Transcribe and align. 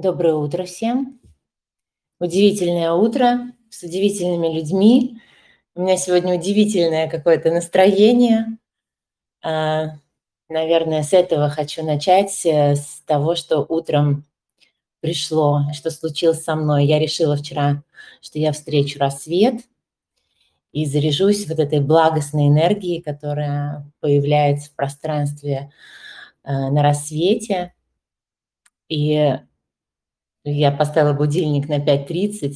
Доброе 0.00 0.34
утро 0.34 0.62
всем. 0.62 1.18
Удивительное 2.20 2.92
утро 2.92 3.52
с 3.68 3.82
удивительными 3.82 4.46
людьми. 4.46 5.20
У 5.74 5.82
меня 5.82 5.96
сегодня 5.96 6.36
удивительное 6.36 7.10
какое-то 7.10 7.50
настроение. 7.50 8.46
А, 9.42 9.96
наверное, 10.48 11.02
с 11.02 11.12
этого 11.12 11.50
хочу 11.50 11.84
начать, 11.84 12.46
э, 12.46 12.76
с 12.76 13.02
того, 13.06 13.34
что 13.34 13.66
утром 13.68 14.24
пришло, 15.00 15.62
что 15.72 15.90
случилось 15.90 16.44
со 16.44 16.54
мной. 16.54 16.86
Я 16.86 17.00
решила 17.00 17.36
вчера, 17.36 17.82
что 18.20 18.38
я 18.38 18.52
встречу 18.52 19.00
рассвет 19.00 19.62
и 20.70 20.86
заряжусь 20.86 21.48
вот 21.48 21.58
этой 21.58 21.80
благостной 21.80 22.46
энергией, 22.46 23.02
которая 23.02 23.84
появляется 23.98 24.70
в 24.70 24.76
пространстве 24.76 25.72
э, 26.44 26.52
на 26.52 26.84
рассвете. 26.84 27.74
И 28.88 29.40
я 30.44 30.70
поставила 30.70 31.12
будильник 31.12 31.68
на 31.68 31.78
5.30, 31.78 32.54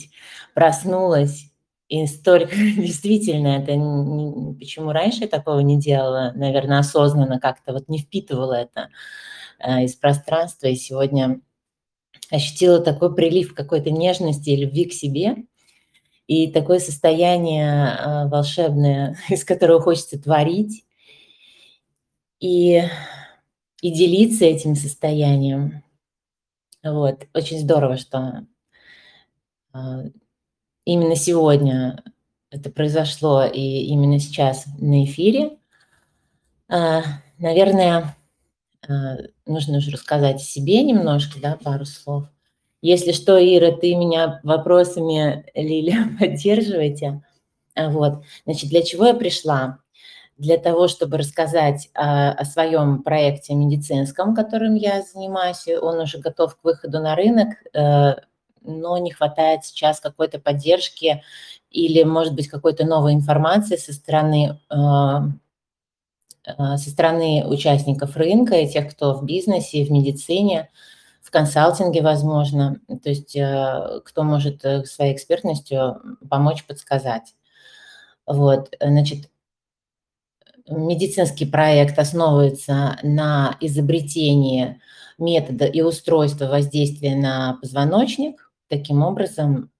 проснулась, 0.54 1.52
и 1.88 2.06
столько, 2.06 2.54
действительно, 2.76 3.48
это 3.58 3.72
почему 4.58 4.92
раньше 4.92 5.22
я 5.22 5.28
такого 5.28 5.60
не 5.60 5.78
делала, 5.78 6.32
наверное, 6.34 6.78
осознанно 6.78 7.38
как-то 7.38 7.74
вот 7.74 7.88
не 7.88 7.98
впитывала 7.98 8.54
это 8.54 8.88
э, 9.58 9.84
из 9.84 9.94
пространства, 9.94 10.68
и 10.68 10.74
сегодня 10.74 11.40
ощутила 12.30 12.80
такой 12.80 13.14
прилив 13.14 13.54
какой-то 13.54 13.90
нежности 13.90 14.50
и 14.50 14.56
любви 14.56 14.86
к 14.86 14.92
себе, 14.92 15.36
и 16.26 16.50
такое 16.50 16.78
состояние 16.78 17.94
э, 17.94 18.28
волшебное, 18.28 19.18
из 19.28 19.44
которого 19.44 19.80
хочется 19.80 20.18
творить, 20.18 20.84
и, 22.40 22.82
и 23.82 23.90
делиться 23.90 24.46
этим 24.46 24.74
состоянием. 24.74 25.84
Вот. 26.84 27.26
Очень 27.32 27.60
здорово, 27.60 27.96
что 27.96 28.46
а, 29.72 30.02
именно 30.84 31.16
сегодня 31.16 32.02
это 32.50 32.70
произошло, 32.70 33.44
и 33.44 33.84
именно 33.86 34.18
сейчас 34.18 34.66
на 34.78 35.04
эфире. 35.04 35.58
А, 36.68 37.02
наверное, 37.38 38.16
а, 38.86 39.16
нужно 39.46 39.78
уже 39.78 39.92
рассказать 39.92 40.36
о 40.36 40.44
себе 40.44 40.82
немножко, 40.82 41.40
да, 41.40 41.56
пару 41.56 41.84
слов. 41.84 42.26
Если 42.82 43.12
что, 43.12 43.38
Ира, 43.38 43.70
ты 43.70 43.94
меня 43.94 44.40
вопросами, 44.42 45.44
Лиля, 45.54 46.08
поддерживайте. 46.18 47.22
Вот. 47.76 48.24
Значит, 48.44 48.70
для 48.70 48.82
чего 48.82 49.06
я 49.06 49.14
пришла? 49.14 49.78
Для 50.42 50.58
того, 50.58 50.88
чтобы 50.88 51.18
рассказать 51.18 51.88
о, 51.94 52.32
о 52.32 52.44
своем 52.44 53.04
проекте 53.04 53.54
медицинском, 53.54 54.34
которым 54.34 54.74
я 54.74 55.00
занимаюсь. 55.02 55.68
Он 55.80 56.00
уже 56.00 56.18
готов 56.18 56.56
к 56.56 56.64
выходу 56.64 56.98
на 56.98 57.14
рынок, 57.14 57.50
э, 57.72 58.14
но 58.62 58.98
не 58.98 59.12
хватает 59.12 59.64
сейчас 59.64 60.00
какой-то 60.00 60.40
поддержки 60.40 61.22
или, 61.70 62.02
может 62.02 62.34
быть, 62.34 62.48
какой-то 62.48 62.84
новой 62.84 63.12
информации 63.12 63.76
со 63.76 63.92
стороны 63.92 64.58
э, 64.68 64.76
э, 66.46 66.76
со 66.76 66.90
стороны 66.90 67.44
участников 67.46 68.16
рынка 68.16 68.56
и 68.56 68.68
тех, 68.68 68.90
кто 68.90 69.14
в 69.14 69.24
бизнесе, 69.24 69.84
в 69.84 69.92
медицине, 69.92 70.70
в 71.20 71.30
консалтинге, 71.30 72.02
возможно, 72.02 72.80
то 72.88 73.10
есть 73.10 73.38
кто 74.04 74.22
может 74.24 74.62
своей 74.88 75.14
экспертностью 75.14 76.00
помочь 76.28 76.66
подсказать. 76.66 77.36
Вот, 78.26 78.74
значит, 78.80 79.28
медицинский 80.68 81.46
проект 81.46 81.98
основывается 81.98 82.98
на 83.02 83.56
изобретении 83.60 84.80
метода 85.18 85.66
и 85.66 85.80
устройства 85.80 86.46
воздействия 86.46 87.16
на 87.16 87.58
позвоночник. 87.60 88.50
Таким 88.68 89.02
образом, 89.02 89.70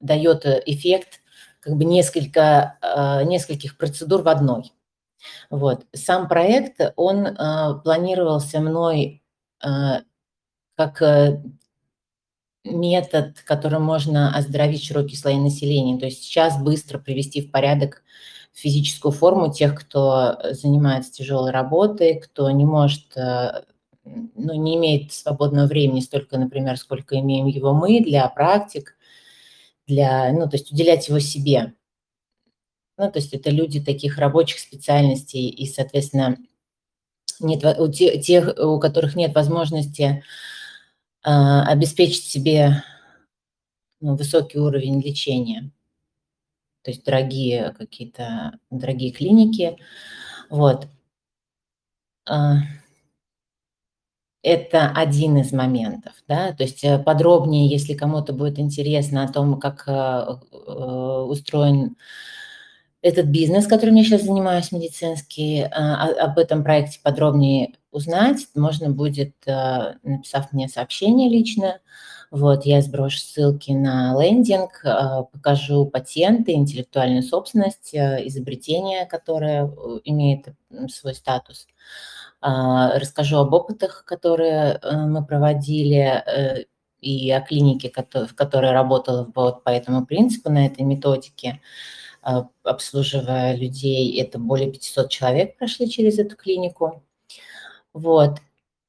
дает 0.00 0.46
эффект 0.66 1.20
как 1.60 1.76
бы 1.76 1.84
несколько, 1.84 2.78
а, 2.80 3.24
нескольких 3.24 3.76
процедур 3.76 4.22
в 4.22 4.28
одной. 4.28 4.72
Вот. 5.50 5.86
Сам 5.92 6.28
проект, 6.28 6.80
он 6.96 7.26
а, 7.26 7.74
планировался 7.74 8.60
мной 8.60 9.22
а, 9.60 10.00
как 10.78 11.02
э, 11.02 11.42
метод, 12.70 13.40
которым 13.44 13.82
можно 13.82 14.34
оздоровить 14.36 14.84
широкие 14.84 15.18
слои 15.18 15.36
населения. 15.36 15.98
То 15.98 16.06
есть 16.06 16.22
сейчас 16.22 16.60
быстро 16.60 16.98
привести 16.98 17.42
в 17.42 17.50
порядок 17.50 18.02
физическую 18.52 19.12
форму 19.12 19.52
тех, 19.52 19.78
кто 19.78 20.38
занимается 20.50 21.12
тяжелой 21.12 21.52
работой, 21.52 22.18
кто 22.18 22.50
не 22.50 22.64
может, 22.64 23.16
э, 23.16 23.62
ну, 24.04 24.54
не 24.54 24.76
имеет 24.76 25.12
свободного 25.12 25.66
времени 25.66 26.00
столько, 26.00 26.38
например, 26.38 26.76
сколько 26.76 27.18
имеем 27.18 27.46
его 27.46 27.72
мы 27.72 28.00
для 28.00 28.28
практик, 28.28 28.96
для, 29.86 30.32
ну, 30.32 30.48
то 30.48 30.56
есть 30.56 30.72
уделять 30.72 31.08
его 31.08 31.18
себе. 31.20 31.74
Ну, 32.96 33.10
то 33.10 33.20
есть 33.20 33.32
это 33.32 33.50
люди 33.50 33.80
таких 33.80 34.18
рабочих 34.18 34.58
специальностей 34.58 35.48
и, 35.48 35.66
соответственно, 35.66 36.36
нет, 37.40 37.64
у 37.64 37.88
тех, 37.88 38.58
у 38.58 38.80
которых 38.80 39.14
нет 39.14 39.34
возможности 39.34 40.24
обеспечить 41.30 42.24
себе 42.24 42.82
ну, 44.00 44.16
высокий 44.16 44.58
уровень 44.58 45.00
лечения. 45.00 45.70
То 46.82 46.90
есть 46.90 47.04
дорогие 47.04 47.74
какие-то, 47.76 48.58
дорогие 48.70 49.12
клиники. 49.12 49.76
Вот. 50.48 50.86
А, 52.26 52.58
это 54.42 54.90
один 54.94 55.36
из 55.38 55.52
моментов, 55.52 56.12
да, 56.28 56.52
то 56.52 56.62
есть 56.62 56.84
э, 56.84 56.98
подробнее, 56.98 57.68
если 57.68 57.94
кому-то 57.94 58.32
будет 58.32 58.58
интересно 58.58 59.24
о 59.24 59.32
том, 59.32 59.58
как 59.58 59.84
э, 59.88 59.90
э, 59.90 60.72
устроен 61.28 61.96
этот 63.02 63.26
бизнес, 63.26 63.66
которым 63.66 63.96
я 63.96 64.04
сейчас 64.04 64.22
занимаюсь, 64.22 64.72
медицинский, 64.72 65.62
а, 65.62 66.08
об 66.24 66.38
этом 66.38 66.62
проекте 66.62 67.00
подробнее 67.02 67.74
узнать, 67.90 68.46
можно 68.54 68.90
будет, 68.90 69.34
написав 69.46 70.52
мне 70.52 70.68
сообщение 70.68 71.28
лично, 71.28 71.80
вот, 72.30 72.66
я 72.66 72.82
сброшу 72.82 73.18
ссылки 73.18 73.70
на 73.70 74.14
лендинг, 74.20 74.82
покажу 75.32 75.86
патенты, 75.86 76.52
интеллектуальную 76.52 77.22
собственность, 77.22 77.94
изобретение, 77.94 79.06
которое 79.06 79.64
имеет 80.04 80.46
свой 80.90 81.14
статус. 81.14 81.66
Расскажу 82.42 83.38
об 83.38 83.54
опытах, 83.54 84.04
которые 84.04 84.78
мы 84.84 85.24
проводили, 85.24 86.66
и 87.00 87.30
о 87.30 87.40
клинике, 87.40 87.92
в 88.12 88.34
которой 88.34 88.72
работала 88.72 89.30
вот 89.34 89.62
по 89.62 89.70
этому 89.70 90.04
принципу, 90.04 90.50
на 90.50 90.66
этой 90.66 90.82
методике. 90.82 91.60
А, 92.22 92.48
обслуживая 92.64 93.56
людей. 93.56 94.20
Это 94.20 94.38
более 94.38 94.70
500 94.70 95.08
человек 95.08 95.56
прошли 95.56 95.88
через 95.88 96.18
эту 96.18 96.36
клинику. 96.36 97.02
Вот. 97.98 98.38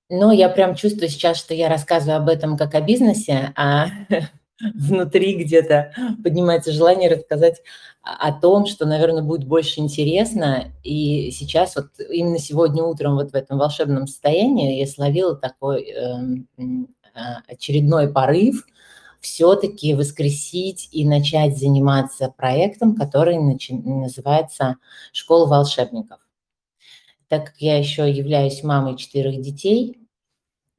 Но 0.09 0.31
я 0.31 0.50
прям 0.50 0.75
чувствую 0.75 1.09
сейчас, 1.09 1.38
что 1.38 1.53
я 1.53 1.70
рассказываю 1.70 2.18
об 2.18 2.30
этом 2.30 2.58
как 2.58 2.74
о 2.75 2.81
бизнесе, 2.81 3.53
а 3.56 3.88
внутри 4.74 5.36
где-то 5.36 5.94
поднимается 6.24 6.72
желание 6.72 7.09
рассказать 7.09 7.62
о 8.02 8.31
том, 8.31 8.66
что, 8.66 8.86
наверное, 8.86 9.22
будет 9.22 9.48
больше 9.48 9.80
интересно. 9.81 10.72
И 10.84 11.31
сейчас, 11.31 11.75
вот 11.75 11.88
именно 12.09 12.40
сегодня 12.40 12.84
утром, 12.84 13.16
вот 13.16 13.31
в 13.31 13.36
этом 13.36 13.59
волшебном 13.59 14.08
состоянии, 14.08 14.80
я 14.80 14.88
словила 14.88 15.36
такой 15.36 15.84
э, 15.92 16.16
очередной 17.48 18.12
порыв– 18.12 18.66
все-таки 19.22 19.94
воскресить 19.94 20.90
и 20.92 21.08
начать 21.08 21.58
заниматься 21.58 22.34
проектом, 22.36 22.96
который 22.96 23.38
называется 23.38 24.78
«Школа 25.12 25.48
волшебников». 25.48 26.19
Так 27.29 27.45
как 27.45 27.56
я 27.59 27.78
еще 27.78 28.09
являюсь 28.12 28.63
мамой 28.63 28.97
четырех 28.97 29.40
детей, 29.41 30.00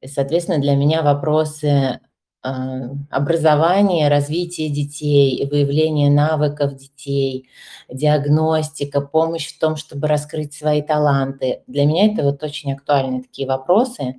соответственно, 0.05 0.59
для 0.59 0.75
меня 0.75 1.01
вопросы 1.01 2.01
а, 2.43 2.89
образования, 3.11 4.09
развития 4.09 4.67
детей, 4.67 5.47
выявления 5.49 6.09
навыков 6.09 6.75
детей, 6.75 7.47
диагностика, 7.87 8.99
помощь 8.99 9.47
в 9.47 9.59
том, 9.59 9.75
чтобы 9.75 10.07
раскрыть 10.07 10.53
свои 10.53 10.81
таланты. 10.81 11.61
Для 11.67 11.85
меня 11.85 12.11
это 12.11 12.23
вот 12.23 12.41
очень 12.43 12.73
актуальные 12.73 13.21
такие 13.21 13.47
вопросы. 13.47 14.15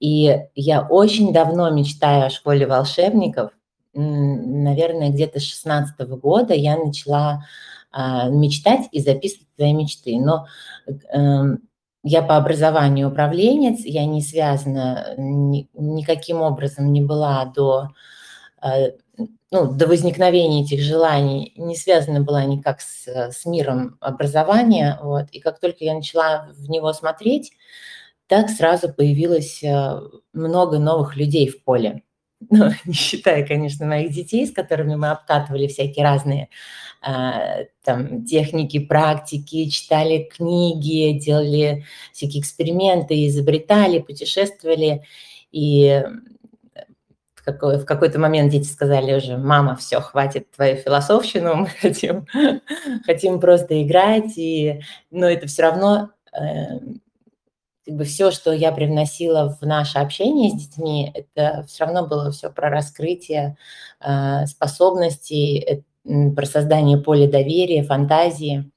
И 0.00 0.40
я 0.56 0.82
очень 0.82 1.32
давно 1.32 1.70
мечтаю 1.70 2.26
о 2.26 2.30
школе 2.30 2.66
волшебников. 2.66 3.52
Наверное, 3.94 5.10
где-то 5.10 5.38
с 5.38 5.44
16 5.44 6.00
года 6.00 6.54
я 6.54 6.76
начала 6.76 7.44
мечтать 7.94 8.88
и 8.92 9.00
записывать 9.00 9.48
свои 9.56 9.72
мечты. 9.72 10.18
Но 10.18 10.46
эм, 11.12 11.60
я 12.02 12.22
по 12.22 12.36
образованию 12.36 13.08
управленец, 13.08 13.80
я 13.84 14.04
не 14.06 14.22
связана 14.22 15.14
ни, 15.16 15.68
никаким 15.74 16.40
образом 16.40 16.92
не 16.92 17.00
была 17.00 17.44
до, 17.44 17.90
а, 18.60 18.88
ну, 19.50 19.72
до 19.72 19.86
возникновения 19.86 20.62
этих 20.62 20.80
желаний, 20.80 21.52
не 21.56 21.76
связана 21.76 22.20
была 22.20 22.44
никак 22.44 22.80
с, 22.80 23.06
с 23.06 23.44
миром 23.46 23.98
образования. 24.00 24.98
Вот. 25.02 25.26
И 25.30 25.40
как 25.40 25.60
только 25.60 25.84
я 25.84 25.94
начала 25.94 26.48
в 26.56 26.68
него 26.68 26.92
смотреть, 26.92 27.52
так 28.26 28.48
сразу 28.48 28.92
появилось 28.92 29.62
э, 29.62 30.00
много 30.32 30.78
новых 30.78 31.16
людей 31.16 31.48
в 31.48 31.62
поле. 31.64 32.02
Ну, 32.50 32.70
не 32.84 32.94
считая, 32.94 33.46
конечно, 33.46 33.86
моих 33.86 34.12
детей, 34.12 34.46
с 34.46 34.52
которыми 34.52 34.96
мы 34.96 35.10
обкатывали 35.10 35.66
всякие 35.66 36.04
разные 36.04 36.48
э, 37.06 37.66
там, 37.84 38.24
техники, 38.24 38.78
практики, 38.78 39.68
читали 39.68 40.28
книги, 40.34 41.18
делали 41.18 41.84
всякие 42.12 42.40
эксперименты, 42.40 43.26
изобретали, 43.26 43.98
путешествовали. 43.98 45.02
И 45.50 46.02
в, 47.34 47.44
какой, 47.44 47.78
в 47.78 47.84
какой-то 47.84 48.18
момент 48.18 48.52
дети 48.52 48.68
сказали 48.68 49.14
уже, 49.14 49.36
мама, 49.36 49.76
все, 49.76 50.00
хватит 50.00 50.50
твою 50.52 50.76
философщину, 50.76 51.54
мы 51.56 51.66
хотим, 51.66 52.26
хотим 53.04 53.40
просто 53.40 53.82
играть. 53.82 54.38
И, 54.38 54.80
но 55.10 55.28
это 55.28 55.46
все 55.46 55.62
равно 55.62 56.10
э, 56.32 56.78
как 57.84 57.96
бы 57.96 58.04
все, 58.04 58.30
что 58.30 58.52
я 58.52 58.72
привносила 58.72 59.56
в 59.60 59.66
наше 59.66 59.98
общение 59.98 60.50
с 60.50 60.54
детьми, 60.54 61.12
это 61.14 61.64
все 61.68 61.84
равно 61.84 62.06
было 62.06 62.30
все 62.30 62.50
про 62.50 62.70
раскрытие 62.70 63.56
э, 64.00 64.46
способностей, 64.46 65.58
э, 65.58 66.30
про 66.34 66.46
создание 66.46 66.98
поля 66.98 67.30
доверия, 67.30 67.82
фантазии. 67.82 68.70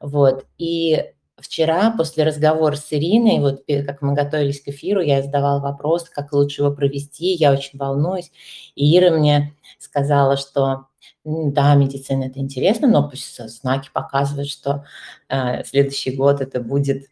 Вот. 0.00 0.46
И 0.56 1.04
вчера 1.36 1.90
после 1.96 2.24
разговора 2.24 2.76
с 2.76 2.92
Ириной, 2.92 3.40
вот 3.40 3.64
как 3.86 4.02
мы 4.02 4.14
готовились 4.14 4.62
к 4.62 4.68
эфиру, 4.68 5.00
я 5.00 5.22
задавала 5.22 5.60
вопрос, 5.60 6.08
как 6.08 6.32
лучше 6.32 6.62
его 6.62 6.72
провести, 6.72 7.34
я 7.34 7.52
очень 7.52 7.78
волнуюсь. 7.78 8.30
И 8.74 8.96
Ира 8.96 9.10
мне 9.10 9.54
сказала, 9.78 10.36
что 10.36 10.86
да, 11.24 11.74
медицина 11.74 12.24
это 12.24 12.38
интересно, 12.38 12.88
но 12.88 13.08
пусть 13.08 13.38
знаки 13.50 13.90
показывают, 13.92 14.48
что 14.48 14.84
э, 15.28 15.64
следующий 15.64 16.12
год 16.16 16.40
это 16.40 16.60
будет 16.60 17.06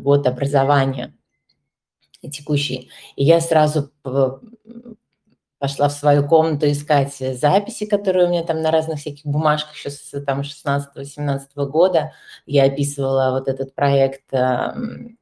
год 0.00 0.26
образования 0.26 1.14
текущий. 2.30 2.90
И 3.16 3.24
я 3.24 3.40
сразу 3.40 3.92
пошла 5.58 5.88
в 5.88 5.92
свою 5.92 6.26
комнату 6.26 6.70
искать 6.70 7.14
записи, 7.14 7.86
которые 7.86 8.26
у 8.26 8.30
меня 8.30 8.44
там 8.44 8.60
на 8.60 8.70
разных 8.70 8.98
всяких 8.98 9.24
бумажках 9.24 9.74
еще 9.74 9.90
с 9.90 10.24
там 10.24 10.42
16-17 10.42 11.66
года. 11.66 12.12
Я 12.44 12.64
описывала 12.64 13.30
вот 13.30 13.48
этот 13.48 13.74
проект 13.74 14.32
эм, 14.32 15.18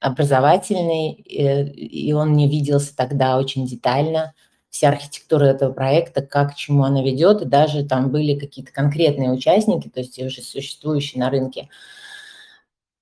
образовательный, 0.00 1.12
и 1.12 2.12
он 2.12 2.30
мне 2.30 2.48
виделся 2.48 2.94
тогда 2.94 3.38
очень 3.38 3.66
детально, 3.66 4.34
вся 4.68 4.88
архитектура 4.88 5.44
этого 5.44 5.72
проекта, 5.72 6.22
как 6.22 6.52
к 6.52 6.56
чему 6.56 6.84
она 6.84 7.02
ведет, 7.02 7.42
и 7.42 7.46
даже 7.46 7.84
там 7.84 8.10
были 8.10 8.38
какие-то 8.38 8.72
конкретные 8.72 9.30
участники, 9.30 9.88
то 9.88 10.00
есть 10.00 10.18
уже 10.18 10.42
существующие 10.42 11.20
на 11.20 11.30
рынке, 11.30 11.62
э, 11.62 11.66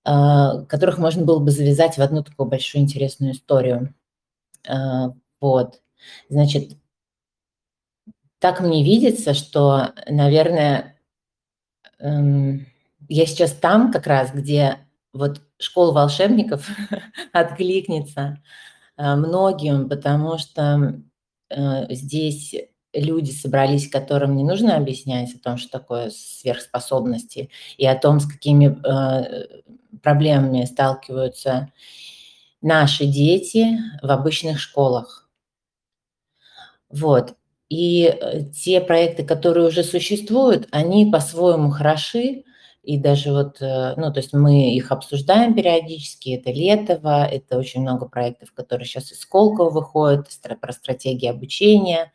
которых 0.02 0.98
можно 0.98 1.24
было 1.24 1.38
бы 1.38 1.50
завязать 1.50 1.98
в 1.98 2.02
одну 2.02 2.22
такую 2.22 2.48
большую 2.48 2.82
интересную 2.82 3.32
историю. 3.32 3.94
Э, 4.68 5.10
вот. 5.40 5.80
Значит, 6.28 6.76
так 8.38 8.60
мне 8.60 8.82
видится, 8.82 9.34
что, 9.34 9.92
наверное, 10.08 10.98
эм, 11.98 12.66
я 13.08 13.26
сейчас 13.26 13.52
там 13.52 13.92
как 13.92 14.06
раз, 14.06 14.32
где 14.32 14.78
вот 15.12 15.42
школа 15.58 15.92
волшебников 15.92 16.68
откликнется 17.32 18.42
э, 18.96 19.14
многим, 19.14 19.88
потому 19.88 20.38
что 20.38 21.00
э, 21.50 21.94
здесь 21.94 22.54
люди 22.94 23.30
собрались, 23.30 23.88
которым 23.88 24.36
не 24.36 24.44
нужно 24.44 24.76
объяснять 24.76 25.34
о 25.34 25.38
том, 25.38 25.58
что 25.58 25.70
такое 25.70 26.10
сверхспособности, 26.10 27.50
и 27.76 27.86
о 27.86 27.98
том, 27.98 28.20
с 28.20 28.26
какими 28.26 28.78
э, 28.84 29.60
проблемами 30.02 30.64
сталкиваются 30.64 31.72
наши 32.62 33.06
дети 33.06 33.78
в 34.02 34.10
обычных 34.10 34.60
школах. 34.60 35.28
Вот. 36.90 37.34
И 37.68 38.04
э, 38.04 38.42
те 38.52 38.80
проекты, 38.80 39.24
которые 39.24 39.68
уже 39.68 39.84
существуют, 39.84 40.68
они 40.72 41.06
по-своему 41.06 41.70
хороши, 41.70 42.42
и 42.82 42.98
даже 42.98 43.30
вот, 43.32 43.62
э, 43.62 43.94
ну, 43.96 44.12
то 44.12 44.18
есть 44.18 44.32
мы 44.32 44.74
их 44.74 44.90
обсуждаем 44.90 45.54
периодически, 45.54 46.30
это 46.30 46.50
Летово, 46.50 47.24
это 47.26 47.58
очень 47.58 47.82
много 47.82 48.06
проектов, 48.08 48.52
которые 48.52 48.86
сейчас 48.86 49.12
из 49.12 49.20
Сколково 49.20 49.70
выходят, 49.70 50.26
про 50.60 50.72
стратегии 50.72 51.28
обучения, 51.28 52.10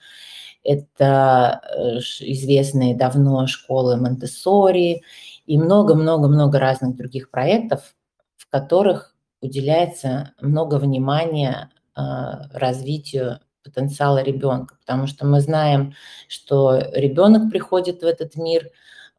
это 0.63 1.61
э, 1.63 1.99
известные 2.21 2.95
давно 2.95 3.47
школы 3.47 3.95
Монтессори 3.95 5.03
и 5.45 5.57
много-много-много 5.57 6.59
разных 6.59 6.95
других 6.95 7.29
проектов, 7.29 7.95
в 8.37 8.49
которых 8.49 9.15
уделяется 9.41 10.33
много 10.41 10.75
внимания 10.75 11.71
развитию 11.95 13.39
потенциала 13.65 14.21
ребенка, 14.21 14.75
потому 14.79 15.07
что 15.07 15.25
мы 15.25 15.41
знаем, 15.41 15.93
что 16.27 16.77
ребенок 16.93 17.49
приходит 17.49 18.01
в 18.01 18.05
этот 18.05 18.35
мир 18.35 18.69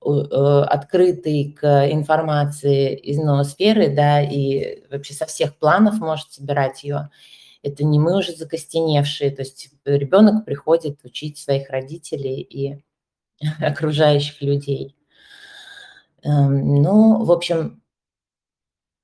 э, 0.04 0.08
открытый 0.08 1.52
к 1.52 1.90
информации 1.90 2.94
из 2.94 3.18
ноосферы, 3.18 3.94
да, 3.94 4.22
и 4.22 4.84
вообще 4.90 5.14
со 5.14 5.26
всех 5.26 5.58
планов 5.58 5.98
может 5.98 6.32
собирать 6.32 6.84
ее. 6.84 7.10
Это 7.62 7.84
не 7.84 7.98
мы 7.98 8.16
уже 8.16 8.32
закостеневшие, 8.32 9.32
то 9.32 9.42
есть 9.42 9.70
ребенок 9.84 10.44
приходит 10.44 11.04
учить 11.04 11.38
своих 11.38 11.68
родителей 11.68 12.40
и 12.40 12.82
окружающих 13.60 14.40
людей. 14.40 14.95
Эм, 16.26 16.82
ну, 16.82 17.24
в 17.24 17.30
общем, 17.32 17.80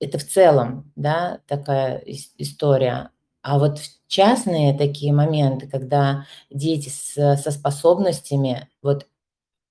это 0.01 0.19
в 0.19 0.25
целом, 0.25 0.93
да, 0.97 1.41
такая 1.47 1.99
история. 2.39 3.11
А 3.43 3.59
вот 3.59 3.79
частные 4.09 4.77
такие 4.77 5.13
моменты, 5.13 5.69
когда 5.69 6.27
дети 6.51 6.89
с, 6.89 7.15
со 7.37 7.51
способностями, 7.51 8.69
вот, 8.83 9.07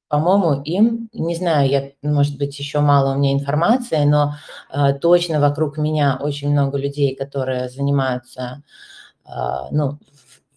по-моему, 0.10 0.62
им, 0.64 1.10
не 1.14 1.36
знаю, 1.36 1.70
я, 1.70 1.92
может 2.04 2.38
быть, 2.38 2.60
еще 2.60 2.82
мало 2.82 3.16
у 3.16 3.20
меня 3.20 3.34
информации, 3.34 4.06
но 4.06 4.36
э, 4.74 4.94
точно 4.96 5.42
вокруг 5.42 5.78
меня 5.78 6.18
очень 6.22 6.52
много 6.52 6.78
людей, 6.78 7.16
которые 7.16 7.70
занимаются, 7.70 8.64
э, 9.26 9.32
ну, 9.72 10.00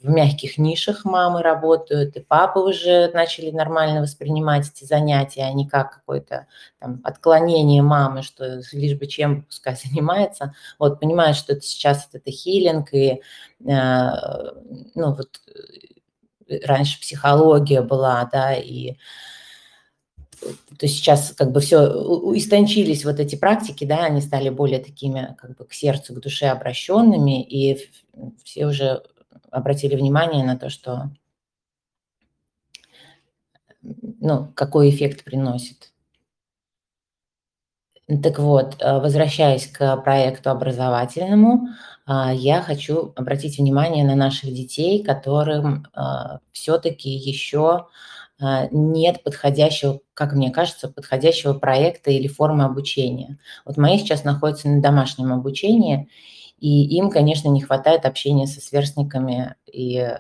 в 0.05 0.11
мягких 0.11 0.59
нишах 0.59 1.07
мамы 1.07 1.41
работают, 1.41 2.15
и 2.17 2.21
папы 2.21 2.61
уже 2.61 3.11
начали 3.15 3.51
нормально 3.51 4.03
воспринимать 4.03 4.69
эти 4.69 4.85
занятия, 4.85 5.45
а 5.45 5.53
не 5.53 5.67
как 5.67 5.95
какое-то 5.95 6.47
там 6.79 7.01
отклонение 7.05 7.81
мамы, 7.81 8.21
что 8.23 8.61
лишь 8.73 8.99
бы 8.99 9.07
чем 9.07 9.45
пускай 9.45 9.77
занимается. 9.83 10.55
Вот 10.79 11.01
понимают, 11.01 11.39
что 11.39 11.55
это 11.55 11.63
сейчас 11.63 12.07
это 12.13 12.31
хилинг, 12.31 12.93
и 12.93 13.23
э, 13.67 14.11
ну 14.95 15.15
вот 15.15 15.41
э, 16.49 16.59
раньше 16.67 17.01
психология 17.01 17.81
была, 17.81 18.29
да, 18.31 18.55
и 18.55 18.97
то 20.79 20.87
сейчас 20.87 21.33
как 21.33 21.51
бы 21.53 21.61
все 21.61 21.79
истончились 22.35 23.07
вот 23.07 23.21
эти 23.21 23.37
практики, 23.37 23.87
да, 23.87 24.05
они 24.05 24.21
стали 24.21 24.51
более 24.51 24.81
такими 24.81 25.35
как 25.41 25.57
бы 25.57 25.65
к 25.65 25.73
сердцу, 25.73 26.13
к 26.13 26.21
душе 26.21 26.49
обращенными, 26.49 27.43
и 27.43 27.89
все 28.45 28.67
уже 28.67 29.03
обратили 29.55 29.97
внимание 29.97 30.45
на 30.45 30.57
то, 30.57 30.69
что 30.69 31.11
ну, 33.83 34.53
какой 34.55 34.91
эффект 34.91 35.25
приносит. 35.25 35.93
Так 38.23 38.39
вот, 38.39 38.77
э, 38.81 38.99
возвращаясь 38.99 39.67
к 39.67 39.97
проекту 39.99 40.51
образовательному, 40.51 41.69
а, 42.07 42.35
я 42.35 42.61
хочу 42.61 43.13
обратить 43.17 43.59
внимание 43.59 44.05
на 44.05 44.15
наших 44.15 44.53
детей, 44.53 45.03
которым 45.03 45.87
а, 45.95 46.41
все-таки 46.53 47.11
еще 47.11 47.87
нет 48.73 49.23
подходящего, 49.23 50.01
как 50.13 50.33
мне 50.33 50.51
кажется, 50.51 50.89
подходящего 50.89 51.55
проекта 51.55 52.11
или 52.11 52.27
формы 52.27 52.65
обучения. 52.65 53.39
Вот 53.65 53.77
мои 53.77 53.97
сейчас 53.97 54.25
находятся 54.25 54.69
на 54.69 54.83
домашнем 54.83 55.33
обучении, 55.33 56.11
и 56.59 56.85
им, 56.97 57.11
конечно, 57.11 57.49
не 57.49 57.61
хватает 57.61 58.07
общения 58.07 58.47
со 58.47 58.61
сверстниками, 58.61 59.57
и, 59.71 59.99
э, 59.99 60.17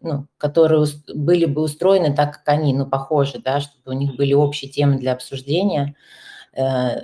ну, 0.00 0.26
которые 0.38 0.86
были 1.14 1.44
бы 1.46 1.62
устроены 1.62 2.14
так, 2.14 2.34
как 2.38 2.48
они, 2.48 2.74
ну, 2.74 2.86
похожи, 2.86 3.40
да, 3.44 3.60
чтобы 3.60 3.82
у 3.86 3.92
них 3.92 4.16
были 4.16 4.32
общие 4.34 4.70
темы 4.70 4.96
для 4.98 5.12
обсуждения. 5.12 5.96
Э, 6.54 7.02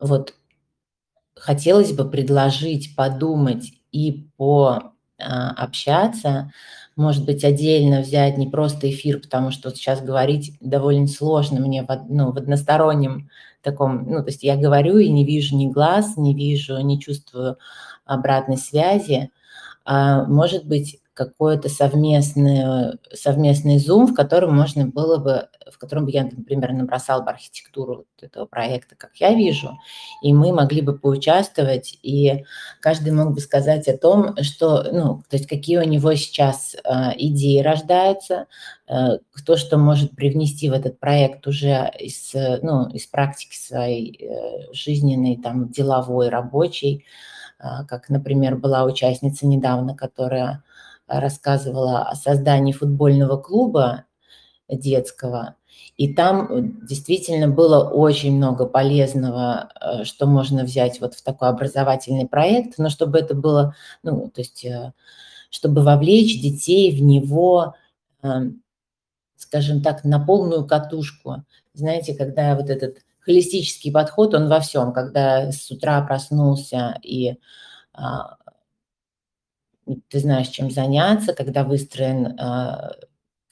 вот 0.00 0.34
хотелось 1.36 1.92
бы 1.92 2.08
предложить 2.10 2.94
подумать 2.96 3.72
и 3.92 4.28
пообщаться, 4.36 6.52
может 6.96 7.24
быть, 7.24 7.44
отдельно 7.44 8.00
взять 8.00 8.38
не 8.38 8.46
просто 8.48 8.90
эфир, 8.90 9.20
потому 9.20 9.50
что 9.50 9.68
вот 9.68 9.76
сейчас 9.76 10.00
говорить 10.00 10.56
довольно 10.60 11.08
сложно 11.08 11.60
мне 11.60 11.82
в, 11.82 12.06
ну, 12.08 12.32
в 12.32 12.36
одностороннем 12.36 13.30
таком, 13.64 14.04
ну, 14.08 14.22
то 14.22 14.28
есть 14.28 14.44
я 14.44 14.56
говорю 14.56 14.98
и 14.98 15.08
не 15.10 15.24
вижу 15.24 15.56
ни 15.56 15.66
глаз, 15.66 16.16
не 16.16 16.34
вижу, 16.34 16.78
не 16.80 17.00
чувствую 17.00 17.58
обратной 18.04 18.58
связи. 18.58 19.30
А, 19.84 20.24
может 20.24 20.66
быть, 20.66 21.00
какой-то 21.14 21.68
совместный, 21.68 22.98
совместный 23.12 23.76
Zoom, 23.76 24.06
в 24.06 24.14
котором 24.14 24.54
можно 24.54 24.86
было 24.86 25.16
бы, 25.18 25.48
в 25.70 25.78
котором 25.78 26.04
бы 26.04 26.10
я, 26.10 26.24
например, 26.24 26.72
набросал 26.72 27.22
бы 27.22 27.30
архитектуру 27.30 27.98
вот 27.98 28.22
этого 28.22 28.46
проекта, 28.46 28.96
как 28.96 29.14
я 29.16 29.32
вижу, 29.32 29.78
и 30.22 30.32
мы 30.32 30.52
могли 30.52 30.82
бы 30.82 30.98
поучаствовать, 30.98 31.98
и 32.02 32.44
каждый 32.80 33.12
мог 33.12 33.32
бы 33.32 33.40
сказать 33.40 33.86
о 33.86 33.96
том, 33.96 34.36
что, 34.42 34.84
ну, 34.92 35.22
то 35.28 35.36
есть 35.36 35.46
какие 35.46 35.78
у 35.78 35.84
него 35.84 36.14
сейчас 36.14 36.74
э, 36.74 36.90
идеи 37.16 37.60
рождаются, 37.60 38.46
э, 38.88 39.18
кто 39.32 39.56
что 39.56 39.78
может 39.78 40.16
привнести 40.16 40.68
в 40.68 40.72
этот 40.72 40.98
проект 40.98 41.46
уже 41.46 41.92
из, 41.98 42.32
ну, 42.34 42.88
из 42.88 43.06
практики 43.06 43.56
своей 43.56 44.18
э, 44.20 44.72
жизненной, 44.72 45.36
там, 45.36 45.70
деловой, 45.70 46.28
рабочей, 46.28 47.04
э, 47.60 47.84
как, 47.88 48.08
например, 48.08 48.56
была 48.56 48.84
участница 48.84 49.46
недавно, 49.46 49.94
которая 49.94 50.64
рассказывала 51.06 52.02
о 52.02 52.14
создании 52.14 52.72
футбольного 52.72 53.36
клуба 53.36 54.04
детского, 54.68 55.56
и 55.96 56.12
там 56.12 56.46
э, 56.50 56.86
действительно 56.88 57.48
было 57.48 57.88
очень 57.88 58.36
много 58.36 58.66
полезного, 58.66 59.70
э, 59.80 60.04
что 60.04 60.26
можно 60.26 60.64
взять 60.64 61.00
вот 61.00 61.14
в 61.14 61.22
такой 61.22 61.48
образовательный 61.48 62.26
проект, 62.26 62.78
но 62.78 62.88
чтобы 62.88 63.18
это 63.18 63.34
было, 63.34 63.74
ну, 64.02 64.30
то 64.34 64.40
есть, 64.40 64.64
э, 64.64 64.92
чтобы 65.50 65.82
вовлечь 65.82 66.40
детей 66.40 66.90
в 66.96 67.00
него, 67.02 67.74
эм, 68.22 68.62
скажем 69.36 69.82
так, 69.82 70.04
на 70.04 70.18
полную 70.18 70.66
катушку. 70.66 71.44
Знаете, 71.74 72.14
когда 72.14 72.56
вот 72.56 72.70
этот 72.70 72.98
холистический 73.20 73.92
подход, 73.92 74.34
он 74.34 74.48
во 74.48 74.60
всем, 74.60 74.92
когда 74.92 75.52
с 75.52 75.70
утра 75.70 76.00
проснулся 76.02 76.98
и 77.02 77.36
а, 77.92 78.36
ты 80.08 80.18
знаешь, 80.18 80.48
чем 80.48 80.70
заняться, 80.70 81.32
когда 81.34 81.64
выстроен 81.64 82.38
э, 82.38 82.90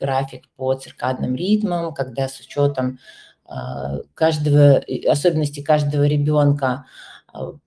график 0.01 0.49
по 0.57 0.75
циркадным 0.75 1.35
ритмам, 1.35 1.95
когда 1.95 2.29
с 2.29 2.41
учетом 2.41 2.99
э, 3.49 3.53
каждого, 4.15 4.83
особенности 5.09 5.62
каждого 5.62 6.05
ребенка 6.05 6.87
в 7.33 7.59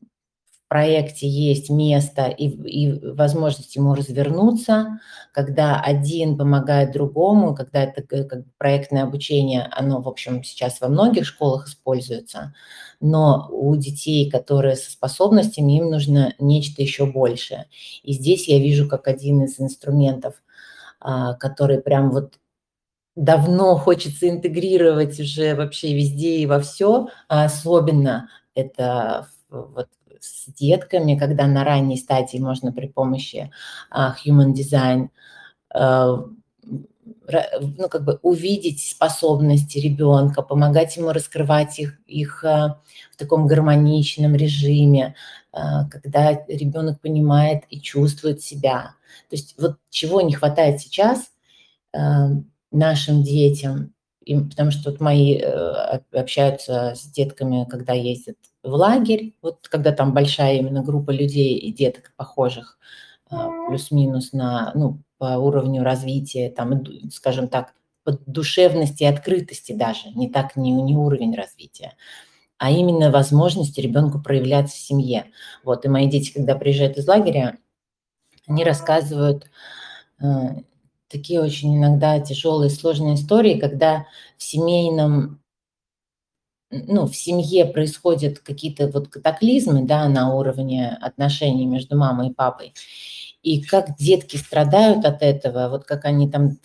проекте 0.76 1.26
есть 1.26 1.70
место 1.70 2.26
и, 2.26 2.50
и 2.50 3.14
возможность 3.14 3.78
ему 3.78 3.96
развернуться, 3.96 5.00
когда 5.32 5.80
один 5.80 6.38
помогает 6.38 6.92
другому, 6.92 7.56
когда 7.56 7.84
это 7.84 8.02
как 8.02 8.44
проектное 8.58 9.04
обучение, 9.04 9.70
оно, 9.72 10.02
в 10.02 10.10
общем, 10.10 10.44
сейчас 10.44 10.82
во 10.82 10.90
многих 10.90 11.26
школах 11.26 11.70
используется, 11.70 12.54
но 13.00 13.48
у 13.54 13.74
детей, 13.78 14.30
которые 14.30 14.76
со 14.76 14.92
способностями, 14.92 15.78
им 15.78 15.92
нужно 15.92 16.34
нечто 16.40 16.82
еще 16.82 17.06
большее. 17.06 17.68
И 18.04 18.12
здесь 18.12 18.50
я 18.50 18.60
вижу 18.60 18.90
как 18.90 19.08
один 19.08 19.44
из 19.44 19.58
инструментов, 19.62 20.34
а, 21.00 21.36
который 21.36 21.80
прям 21.80 22.12
вот 22.12 22.34
давно 23.16 23.78
хочется 23.78 24.28
интегрировать 24.28 25.22
уже 25.22 25.56
вообще 25.56 25.94
везде 25.94 26.40
и 26.40 26.46
во 26.46 26.60
все, 26.60 27.08
а 27.30 27.46
особенно 27.46 28.28
это 28.56 29.30
вот 29.50 29.88
с 30.26 30.54
детками, 30.54 31.18
когда 31.18 31.48
на 31.48 31.64
ранней 31.64 31.98
стадии 31.98 32.38
можно 32.38 32.72
при 32.72 32.88
помощи 32.88 33.52
а, 33.90 34.16
Human 34.26 34.54
Design 34.54 35.10
ну, 37.78 37.90
как 37.90 38.04
бы 38.04 38.20
увидеть 38.22 38.82
способности 38.82 39.78
ребенка, 39.78 40.42
помогать 40.42 40.98
ему 40.98 41.12
раскрывать 41.12 41.80
их, 41.80 42.00
их 42.08 42.44
э, 42.44 42.76
в 43.12 43.18
таком 43.18 43.48
гармоничном 43.48 44.36
режиме, 44.36 45.16
э, 45.54 45.58
когда 45.92 46.34
ребенок 46.48 47.02
понимает 47.02 47.64
и 47.70 47.80
чувствует 47.80 48.42
себя. 48.42 48.96
То 49.30 49.36
есть 49.36 49.56
вот 49.58 49.78
чего 49.90 50.22
не 50.22 50.34
хватает 50.34 50.82
сейчас 50.82 51.32
э, 51.94 52.00
нашим 52.72 53.24
детям, 53.24 53.94
потому 54.26 54.72
что 54.72 54.90
вот 54.90 55.00
мои 55.00 55.40
общаются 55.40 56.94
с 56.96 57.04
детками, 57.04 57.68
когда 57.70 57.94
ездят 57.94 58.38
в 58.66 58.74
лагерь, 58.74 59.34
вот 59.42 59.68
когда 59.68 59.92
там 59.92 60.14
большая 60.14 60.58
именно 60.58 60.84
группа 60.84 61.12
людей 61.12 61.58
и 61.58 61.72
деток 61.72 62.14
похожих, 62.16 62.78
плюс-минус 63.68 64.34
на, 64.34 64.72
ну, 64.76 65.00
по 65.18 65.38
уровню 65.38 65.84
развития, 65.84 66.50
там, 66.50 66.84
скажем 67.12 67.48
так, 67.48 67.74
по 68.04 68.12
душевности 68.26 69.04
и 69.04 69.08
открытости 69.08 69.74
даже, 69.74 70.10
не 70.10 70.30
так 70.30 70.56
не, 70.56 70.72
не 70.72 70.96
уровень 70.96 71.36
развития, 71.36 71.94
а 72.58 72.72
именно 72.72 73.12
возможность 73.12 73.78
ребенку 73.78 74.22
проявляться 74.22 74.76
в 74.76 74.80
семье. 74.80 75.26
Вот, 75.64 75.86
и 75.86 75.90
мои 75.90 76.08
дети, 76.08 76.32
когда 76.32 76.56
приезжают 76.56 76.98
из 76.98 77.08
лагеря, 77.08 77.58
они 78.48 78.64
рассказывают 78.64 79.50
э, 80.22 80.26
такие 81.08 81.42
очень 81.42 81.76
иногда 81.76 82.20
тяжелые, 82.20 82.70
сложные 82.70 83.16
истории, 83.16 83.60
когда 83.60 84.06
в 84.38 84.44
семейном 84.44 85.42
ну, 86.72 87.08
в 87.08 87.16
семье 87.16 87.66
происходят 87.66 88.40
какие-то 88.40 88.88
вот 88.88 89.08
катаклизмы, 89.10 89.84
да, 89.84 90.08
на 90.10 90.34
уровне 90.36 90.98
отношений 91.02 91.66
между 91.66 91.98
мамой 91.98 92.30
и 92.30 92.34
папой, 92.34 92.74
и 93.44 93.62
как 93.62 93.96
детки 93.98 94.38
страдают 94.38 95.06
от 95.06 95.22
этого, 95.22 95.70
вот 95.70 95.86
как 95.86 96.06
они 96.06 96.30
там, 96.30 96.58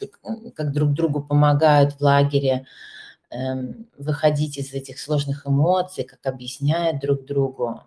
как 0.57 0.73
друг 0.73 0.93
другу 0.93 1.23
помогают 1.23 1.95
в 1.95 2.01
лагере 2.01 2.67
эм, 3.31 3.87
выходить 3.99 4.59
из 4.59 4.73
этих 4.75 4.99
сложных 5.01 5.47
эмоций, 5.47 6.05
как 6.05 6.21
объясняют 6.27 7.01
друг 7.01 7.27
другу, 7.27 7.83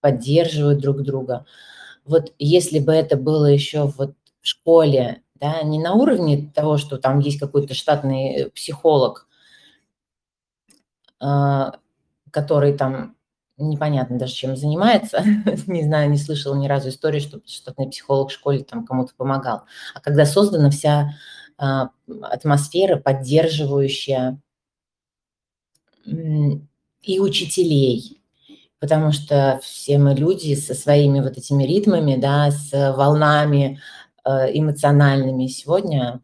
поддерживают 0.00 0.80
друг 0.80 1.02
друга. 1.02 1.46
Вот 2.04 2.32
если 2.38 2.78
бы 2.80 2.92
это 2.92 3.16
было 3.16 3.46
еще 3.46 3.86
вот 3.98 4.14
в 4.42 4.48
школе, 4.48 5.22
да, 5.36 5.62
не 5.62 5.78
на 5.78 5.94
уровне 5.94 6.50
того, 6.54 6.78
что 6.78 6.98
там 6.98 7.20
есть 7.20 7.38
какой-то 7.40 7.74
штатный 7.74 8.50
психолог, 8.54 9.28
а, 9.28 9.29
который 11.20 12.72
там 12.72 13.16
непонятно 13.60 14.18
даже, 14.18 14.32
чем 14.32 14.56
занимается. 14.56 15.22
не 15.66 15.82
знаю, 15.84 16.10
не 16.10 16.18
слышала 16.18 16.54
ни 16.54 16.66
разу 16.66 16.88
истории, 16.88 17.20
что 17.20 17.40
штатный 17.46 17.88
психолог 17.88 18.30
в 18.30 18.32
школе 18.32 18.64
там 18.64 18.86
кому-то 18.86 19.12
помогал. 19.16 19.62
А 19.94 20.00
когда 20.00 20.24
создана 20.24 20.70
вся 20.70 21.14
а, 21.58 21.90
атмосфера, 22.22 22.96
поддерживающая 22.96 24.40
и 26.06 27.20
учителей, 27.20 28.22
потому 28.78 29.12
что 29.12 29.60
все 29.62 29.98
мы 29.98 30.14
люди 30.14 30.54
со 30.54 30.74
своими 30.74 31.20
вот 31.20 31.36
этими 31.36 31.64
ритмами, 31.64 32.16
да, 32.16 32.50
с 32.50 32.72
волнами 32.96 33.78
э, 34.24 34.30
эмоциональными. 34.58 35.46
Сегодня 35.46 36.22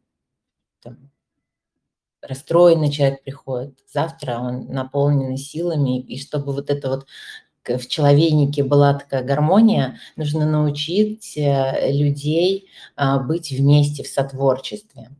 расстроенный 2.28 2.90
человек 2.90 3.22
приходит, 3.22 3.78
завтра 3.92 4.38
он 4.38 4.66
наполненный 4.66 5.36
силами, 5.36 6.00
и 6.00 6.18
чтобы 6.18 6.52
вот 6.52 6.70
это 6.70 6.88
вот 6.88 7.06
в 7.68 7.88
человейнике 7.88 8.62
была 8.62 8.94
такая 8.94 9.22
гармония, 9.24 9.98
нужно 10.16 10.46
научить 10.46 11.36
э, 11.36 11.90
людей 11.90 12.70
а, 12.94 13.18
быть 13.18 13.50
вместе 13.50 14.04
в 14.04 14.08
сотворчестве. 14.08 15.10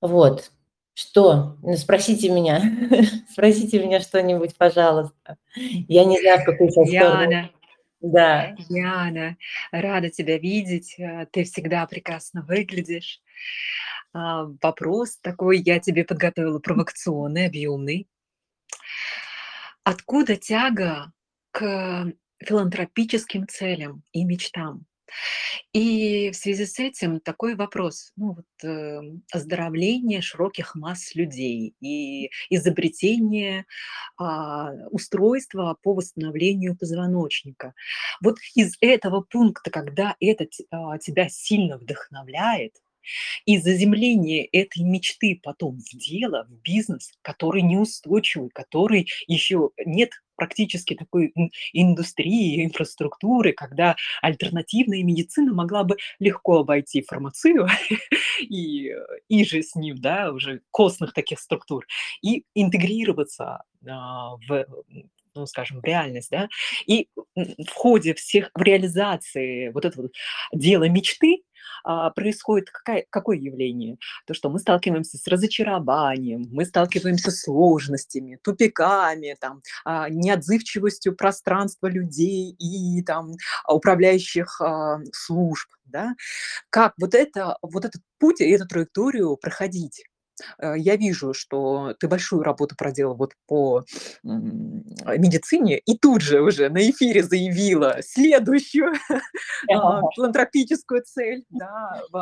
Вот. 0.00 0.50
Что? 0.94 1.56
Ну, 1.62 1.76
спросите 1.76 2.28
меня. 2.28 2.62
спросите 3.30 3.84
меня 3.84 4.00
что-нибудь, 4.00 4.56
пожалуйста. 4.56 5.36
Я 5.56 6.04
не 6.04 6.20
знаю, 6.20 6.40
в 6.40 6.44
какую 6.44 6.70
сейчас 6.70 6.88
Яна, 6.88 7.50
Да. 8.00 8.54
Яна, 8.68 9.36
рада 9.72 10.10
тебя 10.10 10.38
видеть. 10.38 10.96
Ты 11.32 11.44
всегда 11.44 11.86
прекрасно 11.86 12.42
выглядишь. 12.42 13.20
А, 14.14 14.46
вопрос 14.62 15.18
такой 15.20 15.58
я 15.58 15.80
тебе 15.80 16.04
подготовила 16.04 16.60
провокационный, 16.60 17.46
объемный. 17.46 18.08
Откуда 19.82 20.36
тяга 20.36 21.12
к 21.50 22.12
филантропическим 22.38 23.46
целям 23.48 24.02
и 24.12 24.24
мечтам? 24.24 24.86
И 25.72 26.30
в 26.30 26.36
связи 26.36 26.64
с 26.64 26.78
этим 26.78 27.20
такой 27.20 27.56
вопрос, 27.56 28.12
ну 28.16 28.34
вот 28.34 28.68
э, 28.68 29.00
оздоровление 29.32 30.22
широких 30.22 30.74
масс 30.74 31.14
людей 31.14 31.74
и 31.80 32.30
изобретение 32.48 33.66
а, 34.16 34.72
устройства 34.90 35.76
по 35.82 35.94
восстановлению 35.94 36.76
позвоночника. 36.76 37.74
Вот 38.22 38.38
из 38.54 38.76
этого 38.80 39.20
пункта, 39.20 39.70
когда 39.70 40.16
это 40.20 40.46
а, 40.70 40.98
тебя 40.98 41.28
сильно 41.28 41.76
вдохновляет, 41.76 42.74
и 43.44 43.58
заземление 43.58 44.44
этой 44.44 44.82
мечты 44.82 45.40
потом 45.42 45.78
в 45.78 45.96
дело, 45.96 46.46
в 46.48 46.60
бизнес, 46.62 47.12
который 47.22 47.62
неустойчивый, 47.62 48.50
который 48.50 49.08
еще 49.26 49.70
нет 49.84 50.10
практически 50.36 50.94
такой 50.94 51.32
индустрии, 51.72 52.64
инфраструктуры, 52.64 53.52
когда 53.52 53.96
альтернативная 54.20 55.02
медицина 55.02 55.52
могла 55.52 55.84
бы 55.84 55.96
легко 56.18 56.58
обойти 56.58 57.02
фармацию 57.02 57.68
и, 58.40 58.92
и 59.28 59.44
же 59.44 59.62
с 59.62 59.74
ним, 59.74 59.98
да, 59.98 60.32
уже 60.32 60.60
костных 60.70 61.12
таких 61.12 61.38
структур, 61.38 61.86
и 62.22 62.44
интегрироваться 62.54 63.62
а, 63.86 64.36
в 64.48 64.66
ну, 65.34 65.46
скажем, 65.46 65.80
в 65.80 65.84
реальность, 65.84 66.30
да, 66.30 66.48
и 66.86 67.08
в 67.36 67.70
ходе 67.74 68.14
всех, 68.14 68.50
в 68.54 68.62
реализации 68.62 69.70
вот 69.70 69.84
этого 69.84 70.08
дела 70.52 70.88
мечты 70.88 71.42
а, 71.84 72.10
происходит 72.10 72.70
какая 72.70 73.04
какое 73.10 73.36
явление? 73.38 73.98
То, 74.26 74.34
что 74.34 74.48
мы 74.50 74.58
сталкиваемся 74.58 75.18
с 75.18 75.26
разочарованием, 75.26 76.46
мы 76.50 76.64
сталкиваемся 76.64 77.30
с 77.30 77.42
сложностями, 77.42 78.38
тупиками, 78.42 79.36
там, 79.40 79.62
а, 79.84 80.08
неотзывчивостью 80.08 81.14
пространства 81.16 81.86
людей 81.88 82.52
и 82.58 83.02
там 83.02 83.32
управляющих, 83.68 84.60
а, 84.60 84.98
служб, 85.12 85.68
да. 85.84 86.14
Как 86.70 86.94
вот 87.00 87.14
это 87.14 87.58
вот 87.62 87.84
этот 87.84 88.02
путь 88.18 88.40
и 88.40 88.50
эту 88.50 88.66
траекторию 88.66 89.36
проходить? 89.36 90.04
Э, 90.58 90.74
я 90.76 90.96
вижу, 90.96 91.34
что 91.34 91.94
ты 91.98 92.08
большую 92.08 92.42
работу 92.42 92.74
проделала 92.76 93.14
вот 93.14 93.32
по, 93.46 93.84
м, 94.24 94.84
медицине 95.18 95.78
и 95.78 95.96
тут 95.98 96.22
же 96.22 96.40
уже 96.42 96.68
на 96.68 96.88
эфире 96.90 97.22
заявила 97.22 97.98
следующую, 98.02 98.92
а, 99.70 100.02
филантропическую 100.16 101.02
цель, 101.04 101.44
да, 101.50 102.02
э, 102.14 102.18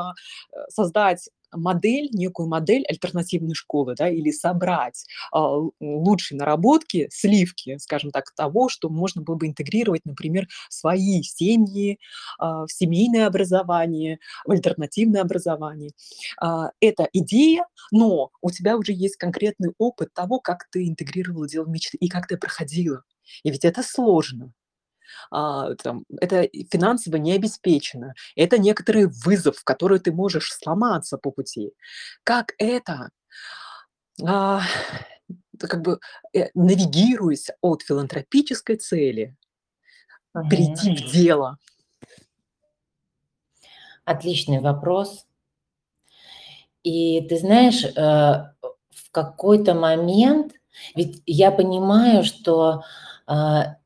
создать 0.68 1.28
модель, 1.52 2.08
некую 2.12 2.48
модель 2.48 2.84
альтернативной 2.88 3.54
школы, 3.54 3.94
да, 3.96 4.08
или 4.08 4.30
собрать 4.30 5.04
а, 5.32 5.58
лучшие 5.80 6.38
наработки, 6.38 7.08
сливки, 7.12 7.78
скажем 7.78 8.10
так, 8.10 8.32
того, 8.34 8.68
что 8.68 8.88
можно 8.88 9.22
было 9.22 9.36
бы 9.36 9.46
интегрировать, 9.46 10.02
например, 10.04 10.48
свои 10.68 11.22
семьи, 11.22 11.98
а, 12.38 12.66
в 12.66 12.72
семейное 12.72 13.26
образование, 13.26 14.18
в 14.44 14.50
альтернативное 14.50 15.22
образование. 15.22 15.92
А, 16.40 16.70
это 16.80 17.08
идея, 17.12 17.66
но 17.90 18.30
у 18.40 18.50
тебя 18.50 18.76
уже 18.76 18.92
есть 18.92 19.16
конкретный 19.16 19.72
опыт 19.78 20.12
того, 20.14 20.40
как 20.40 20.68
ты 20.70 20.88
интегрировала 20.88 21.48
дело 21.48 21.66
мечты 21.66 21.96
и 21.98 22.08
как 22.08 22.26
ты 22.26 22.36
проходила. 22.36 23.02
И 23.44 23.50
ведь 23.50 23.64
это 23.64 23.82
сложно 23.82 24.52
а, 25.30 25.74
там, 25.74 26.04
это 26.20 26.48
финансово 26.70 27.16
не 27.16 27.32
обеспечено, 27.32 28.14
это 28.36 28.58
некоторый 28.58 29.06
вызов, 29.06 29.58
в 29.58 29.64
который 29.64 29.98
ты 29.98 30.12
можешь 30.12 30.52
сломаться 30.52 31.18
по 31.18 31.30
пути. 31.30 31.72
Как 32.24 32.54
это, 32.58 33.10
а, 34.24 34.62
как 35.58 35.82
бы 35.82 36.00
э, 36.34 36.48
навигируясь 36.54 37.50
от 37.60 37.82
филантропической 37.82 38.76
цели, 38.76 39.36
перейти 40.50 40.96
в 40.96 41.12
дело? 41.12 41.58
Отличный 44.04 44.60
вопрос. 44.60 45.26
И 46.82 47.20
ты 47.28 47.38
знаешь, 47.38 47.84
э, 47.84 47.92
в 47.94 49.10
какой-то 49.12 49.74
момент, 49.74 50.54
ведь 50.96 51.22
я 51.26 51.52
понимаю, 51.52 52.24
что 52.24 52.82
а, 53.26 53.76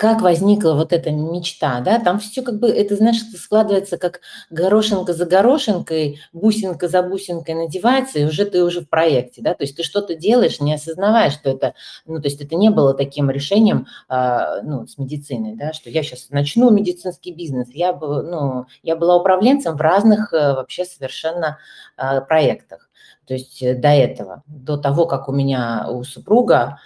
как 0.00 0.22
возникла 0.22 0.72
вот 0.72 0.94
эта 0.94 1.10
мечта, 1.10 1.80
да, 1.80 1.98
там 1.98 2.20
все 2.20 2.40
как 2.40 2.58
бы, 2.58 2.70
это, 2.70 2.96
знаешь, 2.96 3.20
складывается 3.36 3.98
как 3.98 4.22
горошинка 4.48 5.12
за 5.12 5.26
горошинкой, 5.26 6.20
бусинка 6.32 6.88
за 6.88 7.02
бусинкой 7.02 7.54
надевается, 7.54 8.18
и 8.18 8.24
уже 8.24 8.46
ты 8.46 8.64
уже 8.64 8.80
в 8.80 8.88
проекте, 8.88 9.42
да, 9.42 9.52
то 9.52 9.62
есть 9.62 9.76
ты 9.76 9.82
что-то 9.82 10.14
делаешь, 10.14 10.58
не 10.58 10.72
осознавая, 10.72 11.28
что 11.28 11.50
это, 11.50 11.74
ну, 12.06 12.18
то 12.18 12.28
есть 12.28 12.40
это 12.40 12.56
не 12.56 12.70
было 12.70 12.94
таким 12.94 13.28
решением, 13.28 13.88
э, 14.08 14.62
ну, 14.62 14.86
с 14.86 14.96
медициной, 14.96 15.54
да, 15.54 15.74
что 15.74 15.90
я 15.90 16.02
сейчас 16.02 16.30
начну 16.30 16.70
медицинский 16.70 17.34
бизнес, 17.34 17.68
я, 17.68 17.92
ну, 17.92 18.64
я 18.82 18.96
была 18.96 19.16
управленцем 19.16 19.76
в 19.76 19.82
разных 19.82 20.32
э, 20.32 20.54
вообще 20.54 20.86
совершенно 20.86 21.58
э, 21.98 22.22
проектах, 22.22 22.88
то 23.26 23.34
есть 23.34 23.62
э, 23.62 23.74
до 23.74 23.88
этого, 23.88 24.44
до 24.46 24.78
того, 24.78 25.04
как 25.04 25.28
у 25.28 25.32
меня 25.32 25.88
у 25.90 26.04
супруга 26.04 26.78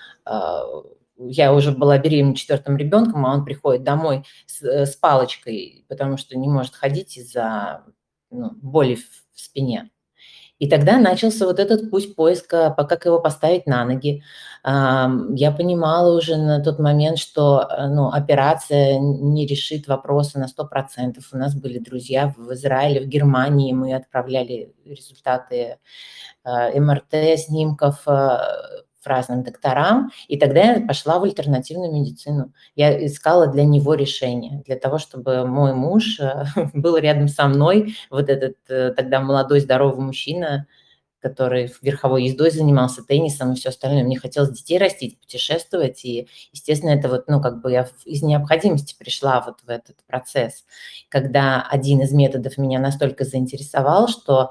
я 1.17 1.53
уже 1.55 1.73
была 1.73 1.99
беременна 1.99 2.35
четвертым 2.35 2.77
ребенком, 2.77 3.25
а 3.27 3.35
он 3.35 3.45
приходит 3.45 3.85
домой 3.85 4.25
с, 4.47 4.63
э, 4.63 4.87
с 4.87 4.97
палочкой, 4.97 5.85
потому 5.89 6.17
что 6.17 6.37
не 6.37 6.49
может 6.49 6.75
ходить 6.75 7.17
из-за 7.17 7.85
ну, 8.31 8.51
боли 8.53 8.97
в 8.97 9.41
спине. 9.41 9.91
И 10.61 10.69
тогда 10.69 10.99
начался 10.99 11.47
вот 11.47 11.59
этот 11.59 11.91
путь 11.91 12.15
поиска, 12.15 12.71
как 12.71 13.05
его 13.07 13.21
поставить 13.21 13.67
на 13.67 13.85
ноги. 13.85 14.23
Я 14.65 15.55
понимала 15.57 16.17
уже 16.17 16.37
на 16.37 16.63
тот 16.63 16.79
момент, 16.79 17.19
что 17.19 17.69
э, 17.69 17.89
ну, 17.89 18.09
операция 18.09 18.99
не 18.99 19.47
решит 19.47 19.89
вопросы 19.89 20.39
на 20.39 20.47
100%. 20.47 21.21
У 21.33 21.37
нас 21.37 21.55
были 21.55 21.79
друзья 21.79 22.33
в 22.37 22.53
Израиле, 22.55 23.01
в 23.01 23.09
Германии, 23.09 23.73
мы 23.73 23.95
отправляли 23.95 24.73
результаты 24.87 25.79
э, 26.45 26.81
МРТ, 26.81 27.39
снимков, 27.39 28.07
разным 29.07 29.43
докторам, 29.43 30.11
и 30.29 30.37
тогда 30.39 30.75
я 30.75 30.81
пошла 30.87 31.19
в 31.19 31.25
альтернативную 31.25 31.93
медицину. 31.93 32.53
Я 32.75 33.05
искала 33.07 33.47
для 33.47 33.65
него 33.65 33.95
решение, 33.95 34.63
для 34.67 34.77
того, 34.77 34.99
чтобы 34.99 35.47
мой 35.47 35.75
муж 35.75 36.21
э, 36.21 36.45
был 36.75 36.97
рядом 36.97 37.29
со 37.29 37.47
мной, 37.47 37.97
вот 38.11 38.29
этот 38.29 38.57
э, 38.69 38.93
тогда 38.97 39.21
молодой 39.21 39.61
здоровый 39.61 40.05
мужчина, 40.05 40.67
который 41.25 41.73
верховой 41.81 42.25
ездой 42.25 42.51
занимался, 42.51 43.03
теннисом 43.03 43.53
и 43.53 43.57
все 43.57 43.71
остальное. 43.71 44.05
Мне 44.05 44.19
хотелось 44.19 44.51
детей 44.51 44.77
растить, 44.77 45.19
путешествовать, 45.19 46.05
и, 46.05 46.29
естественно, 46.53 46.91
это 46.91 47.09
вот, 47.09 47.29
ну, 47.29 47.41
как 47.41 47.63
бы 47.63 47.73
я 47.73 47.89
из 48.05 48.23
необходимости 48.23 48.95
пришла 48.99 49.41
вот 49.41 49.61
в 49.63 49.71
этот 49.71 49.97
процесс, 50.07 50.67
когда 51.09 51.63
один 51.63 52.03
из 52.03 52.13
методов 52.13 52.59
меня 52.59 52.79
настолько 52.79 53.25
заинтересовал, 53.25 54.07
что 54.09 54.51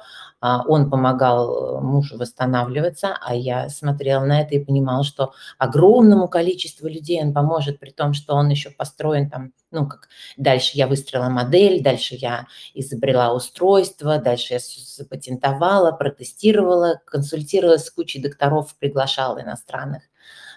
он 0.68 0.90
помогал 0.90 1.78
э, 1.78 1.82
мужу 1.82 2.18
восстанавливаться, 2.18 3.18
а 3.22 3.34
я 3.34 3.70
смотрела 3.70 4.26
на 4.26 4.42
это 4.42 4.56
и 4.56 4.64
понимала, 4.64 5.06
что 5.06 5.32
огромному 5.58 6.28
количеству 6.28 6.90
людей 6.90 7.24
он 7.24 7.34
поможет, 7.34 7.80
при 7.80 7.92
том, 7.92 8.14
что 8.14 8.34
он 8.34 8.50
еще 8.50 8.70
построен 8.70 9.30
там, 9.30 9.54
ну, 9.72 9.88
как 9.88 10.10
дальше 10.36 10.72
я 10.74 10.88
выстроила 10.88 11.30
модель, 11.30 11.82
дальше 11.82 12.16
я 12.16 12.48
изобрела 12.74 13.34
устройство, 13.34 14.18
дальше 14.18 14.56
я 14.56 14.60
запатентовала, 14.60 15.94
протестировала, 15.94 17.00
консультировалась 17.06 17.86
с 17.86 17.92
кучей 17.92 18.22
докторов, 18.22 18.76
приглашала 18.78 19.42
иностранных 19.42 20.04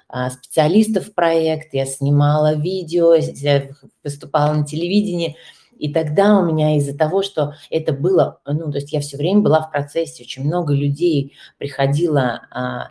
а, 0.08 0.30
специалистов 0.30 1.06
в 1.06 1.14
проект, 1.14 1.74
я 1.74 1.86
снимала 1.86 2.56
видео, 2.56 3.14
я 3.14 3.68
выступала 4.02 4.52
на 4.52 4.66
телевидении– 4.66 5.36
и 5.78 5.92
тогда 5.92 6.38
у 6.38 6.44
меня 6.44 6.76
из-за 6.76 6.96
того, 6.96 7.22
что 7.22 7.54
это 7.70 7.92
было, 7.92 8.40
ну, 8.46 8.70
то 8.70 8.78
есть 8.78 8.92
я 8.92 9.00
все 9.00 9.16
время 9.16 9.40
была 9.40 9.62
в 9.62 9.70
процессе, 9.70 10.24
очень 10.24 10.44
много 10.44 10.74
людей 10.74 11.36
приходило, 11.58 12.42
а, 12.50 12.90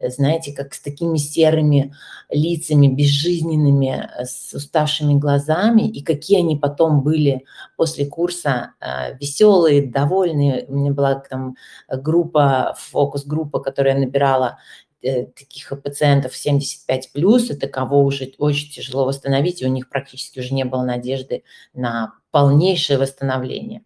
знаете, 0.00 0.52
как 0.52 0.74
с 0.74 0.80
такими 0.80 1.16
серыми 1.18 1.92
лицами, 2.30 2.86
безжизненными, 2.86 4.08
с 4.22 4.54
уставшими 4.54 5.14
глазами, 5.14 5.88
и 5.88 6.02
какие 6.02 6.38
они 6.38 6.56
потом 6.56 7.02
были 7.02 7.44
после 7.76 8.06
курса 8.06 8.74
а, 8.80 9.10
веселые, 9.12 9.90
довольные. 9.90 10.66
У 10.68 10.76
меня 10.76 10.92
была 10.92 11.16
там 11.16 11.56
группа, 11.88 12.76
фокус-группа, 12.78 13.58
которая 13.58 13.98
набирала 13.98 14.58
Э, 14.87 14.87
таких 15.02 15.72
пациентов 15.82 16.36
75 16.36 17.12
плюс, 17.12 17.50
это 17.50 17.68
кого 17.68 18.02
уже 18.02 18.32
очень 18.38 18.70
тяжело 18.70 19.04
восстановить, 19.04 19.62
и 19.62 19.66
у 19.66 19.70
них 19.70 19.88
практически 19.88 20.40
уже 20.40 20.54
не 20.54 20.64
было 20.64 20.82
надежды 20.82 21.44
на 21.74 22.14
полнейшее 22.38 22.98
восстановление. 22.98 23.82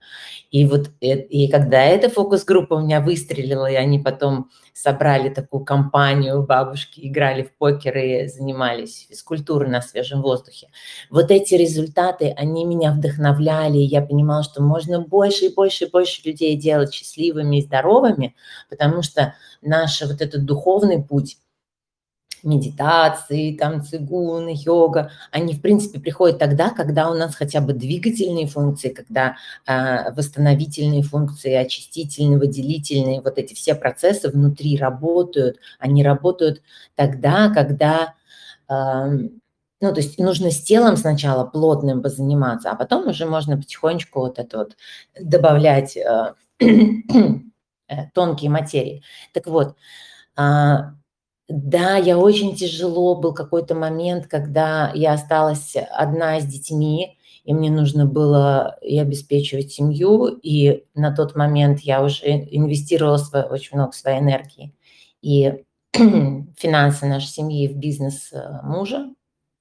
И 0.51 0.67
вот 0.67 0.91
э, 1.01 1.21
и 1.21 1.49
когда 1.51 1.83
эта 1.83 2.11
фокус-группа 2.11 2.75
у 2.75 2.81
меня 2.81 3.01
выстрелила, 3.01 3.65
и 3.65 3.77
они 3.77 3.99
потом 3.99 4.51
собрали 4.75 5.31
такую 5.31 5.65
компанию, 5.65 6.43
бабушки 6.43 7.01
играли 7.01 7.45
в 7.45 7.57
покер 7.57 7.97
и 7.97 8.29
занимались 8.29 9.07
физкультурой 9.09 9.71
на 9.71 9.81
свежем 9.81 10.21
воздухе. 10.21 10.69
Вот 11.09 11.31
эти 11.31 11.55
результаты, 11.55 12.35
они 12.37 12.67
меня 12.67 12.93
вдохновляли, 12.93 13.79
и 13.79 13.87
я 13.87 14.03
понимала, 14.03 14.43
что 14.43 14.63
можно 14.63 15.01
больше 15.01 15.47
и 15.47 15.55
больше 15.55 15.87
и 15.87 15.91
больше 15.91 16.21
людей 16.23 16.55
делать 16.55 16.93
счастливыми 16.93 17.57
и 17.57 17.63
здоровыми, 17.63 18.35
потому 18.69 19.01
что 19.01 19.35
наш 19.63 20.03
вот 20.03 20.21
этот 20.21 20.45
духовный 20.45 21.03
путь, 21.03 21.39
медитации, 22.43 23.57
там 23.57 23.83
цигун, 23.83 24.49
йога, 24.49 25.11
они, 25.31 25.55
в 25.55 25.61
принципе, 25.61 26.01
приходят 26.01 26.39
тогда, 26.39 26.71
когда 26.71 27.11
у 27.11 27.15
нас 27.15 27.35
хотя 27.35 27.61
бы 27.61 27.73
двигательные 27.73 28.47
функции, 28.47 28.89
когда 28.89 29.37
э, 29.67 30.13
восстановительные 30.13 31.03
функции, 31.03 31.53
очистительные, 31.55 32.39
выделительные, 32.39 33.21
вот 33.21 33.39
эти 33.39 33.55
все 33.55 33.75
процессы 33.75 34.29
внутри 34.29 34.77
работают. 34.77 35.59
Они 35.79 36.03
работают 36.03 36.63
тогда, 36.95 37.51
когда... 37.51 38.15
Э, 38.69 39.07
ну, 39.81 39.93
то 39.93 40.01
есть 40.01 40.17
нужно 40.19 40.53
с 40.53 40.63
телом 40.63 40.97
сначала 40.97 41.45
плотным 41.45 42.03
позаниматься, 42.03 42.71
а 42.71 42.77
потом 42.77 43.09
уже 43.09 43.27
можно 43.27 43.57
потихонечку 43.57 44.21
вот 44.21 44.39
это 44.39 44.59
вот 44.59 44.77
добавлять 45.21 45.97
э, 45.97 46.35
тонкие 48.15 48.51
материи. 48.51 49.03
Так 49.33 49.47
вот, 49.49 49.77
да, 51.49 51.97
я 51.97 52.19
очень 52.19 52.55
тяжело, 52.55 53.17
был 53.17 53.35
какой-то 53.35 53.75
момент, 53.75 54.27
когда 54.27 54.91
я 54.95 55.13
осталась 55.13 55.75
одна 55.91 56.41
с 56.41 56.47
детьми, 56.47 57.19
и 57.45 57.53
мне 57.53 57.71
нужно 57.71 58.07
было 58.07 58.79
и 58.81 58.99
обеспечивать 58.99 59.73
семью, 59.73 60.27
и 60.27 60.85
на 60.95 61.15
тот 61.15 61.35
момент 61.35 61.81
я 61.81 62.03
уже 62.03 62.27
инвестировала 62.27 63.17
свой, 63.17 63.43
очень 63.43 63.77
много 63.77 63.93
своей 63.93 64.21
энергии 64.21 64.75
и 65.23 65.65
финансы 65.93 67.07
нашей 67.07 67.29
семьи 67.29 67.69
в 67.69 67.77
бизнес 67.77 68.33
э, 68.33 68.61
мужа, 68.63 69.11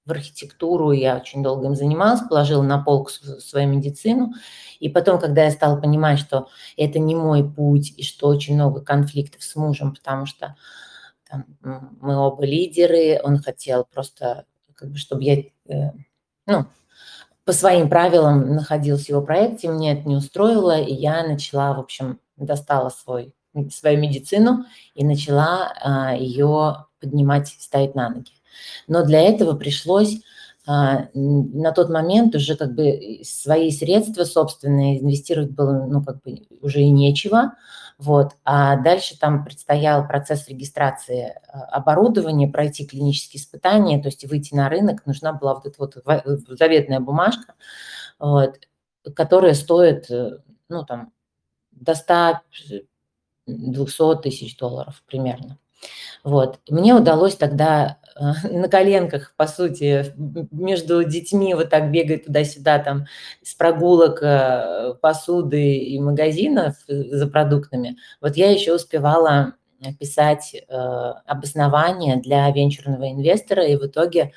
в 0.05 0.11
архитектуру, 0.11 0.91
я 0.91 1.17
очень 1.17 1.43
долго 1.43 1.67
им 1.67 1.75
занималась, 1.75 2.21
положила 2.27 2.63
на 2.63 2.81
полку 2.81 3.11
свою 3.11 3.67
медицину. 3.67 4.33
И 4.79 4.89
потом, 4.89 5.19
когда 5.19 5.43
я 5.43 5.51
стала 5.51 5.79
понимать, 5.79 6.17
что 6.17 6.47
это 6.75 6.97
не 6.97 7.15
мой 7.15 7.47
путь, 7.47 7.93
и 7.97 8.03
что 8.03 8.27
очень 8.27 8.55
много 8.55 8.81
конфликтов 8.81 9.43
с 9.43 9.55
мужем, 9.55 9.93
потому 9.93 10.25
что 10.25 10.55
там, 11.31 11.45
мы 12.01 12.17
оба 12.17 12.45
лидеры, 12.45 13.21
он 13.23 13.37
хотел 13.37 13.85
просто, 13.85 14.45
как 14.75 14.89
бы, 14.89 14.97
чтобы 14.97 15.23
я, 15.23 15.37
э, 15.67 15.91
ну, 16.45 16.65
по 17.45 17.53
своим 17.53 17.89
правилам 17.89 18.53
находилась 18.53 19.05
в 19.05 19.09
его 19.09 19.21
проекте, 19.21 19.69
мне 19.69 19.93
это 19.93 20.07
не 20.07 20.15
устроило, 20.15 20.79
и 20.79 20.93
я 20.93 21.25
начала, 21.25 21.73
в 21.73 21.79
общем, 21.79 22.19
достала 22.35 22.89
свой, 22.89 23.33
свою 23.73 23.99
медицину 23.99 24.65
и 24.93 25.05
начала 25.05 25.73
а, 25.81 26.15
ее 26.15 26.85
поднимать, 26.99 27.47
ставить 27.47 27.95
на 27.95 28.09
ноги. 28.09 28.31
Но 28.87 29.03
для 29.03 29.21
этого 29.21 29.55
пришлось 29.55 30.21
а, 30.67 31.07
на 31.13 31.71
тот 31.71 31.89
момент 31.89 32.35
уже 32.35 32.55
как 32.55 32.75
бы 32.75 33.21
свои 33.23 33.71
средства 33.71 34.23
собственные 34.25 35.01
инвестировать 35.01 35.51
было, 35.51 35.85
ну, 35.87 36.03
как 36.03 36.21
бы 36.21 36.45
уже 36.61 36.81
и 36.81 36.89
нечего, 36.89 37.53
вот. 38.01 38.35
А 38.43 38.77
дальше 38.77 39.15
там 39.15 39.43
предстоял 39.43 40.07
процесс 40.07 40.47
регистрации 40.47 41.39
а, 41.47 41.65
оборудования, 41.65 42.47
пройти 42.47 42.87
клинические 42.87 43.39
испытания, 43.39 44.01
то 44.01 44.07
есть 44.07 44.25
выйти 44.25 44.55
на 44.55 44.69
рынок. 44.69 45.05
Нужна 45.05 45.33
была 45.33 45.53
вот 45.53 45.67
эта 45.67 45.75
вот 45.77 45.97
заветная 46.57 46.99
бумажка, 46.99 47.53
вот, 48.17 48.55
которая 49.15 49.53
стоит, 49.53 50.09
э, 50.09 50.39
ну, 50.67 50.83
там, 50.83 51.13
до 51.69 51.93
100-200 53.47 54.21
тысяч 54.23 54.57
долларов 54.57 55.03
примерно. 55.05 55.59
Вот. 56.23 56.59
Мне 56.67 56.95
удалось 56.95 57.35
тогда 57.35 57.99
э, 58.00 58.00
на 58.43 58.67
коленках, 58.67 59.33
по 59.35 59.47
сути, 59.47 60.13
между 60.51 61.03
детьми 61.03 61.53
вот 61.53 61.69
так 61.69 61.91
бегать 61.91 62.25
туда-сюда, 62.25 62.79
там, 62.79 63.05
с 63.41 63.55
прогулок, 63.55 64.21
э, 64.21 64.93
посуды 65.01 65.77
и 65.77 65.99
магазинов 65.99 66.75
э, 66.87 66.93
за 67.15 67.27
продуктами. 67.27 67.97
Вот 68.21 68.37
я 68.37 68.51
еще 68.51 68.75
успевала 68.75 69.53
писать 69.99 70.55
обоснование 71.25 72.17
для 72.17 72.47
венчурного 72.51 73.09
инвестора, 73.11 73.65
и 73.65 73.75
в 73.75 73.87
итоге 73.87 74.31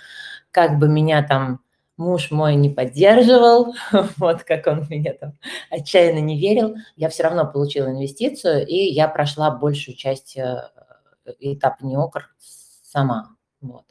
как 0.51 0.79
бы 0.79 0.89
меня 0.89 1.23
там 1.23 1.61
муж 1.99 2.31
мой 2.31 2.55
не 2.55 2.71
поддерживал, 2.71 3.75
вот 4.17 4.43
как 4.45 4.67
он 4.67 4.87
меня 4.89 5.13
там 5.13 5.35
отчаянно 5.71 6.21
не 6.21 6.41
верил, 6.41 6.77
я 6.97 7.11
все 7.11 7.25
равно 7.25 7.45
получила 7.45 7.89
инвестицию, 7.89 8.67
и 8.67 8.75
я 8.75 9.07
прошла 9.07 9.51
большую 9.51 9.97
часть 9.97 10.39
этап 11.41 11.83
НИОКР 11.83 12.31
сама. 12.83 13.34
Вот. 13.65 13.85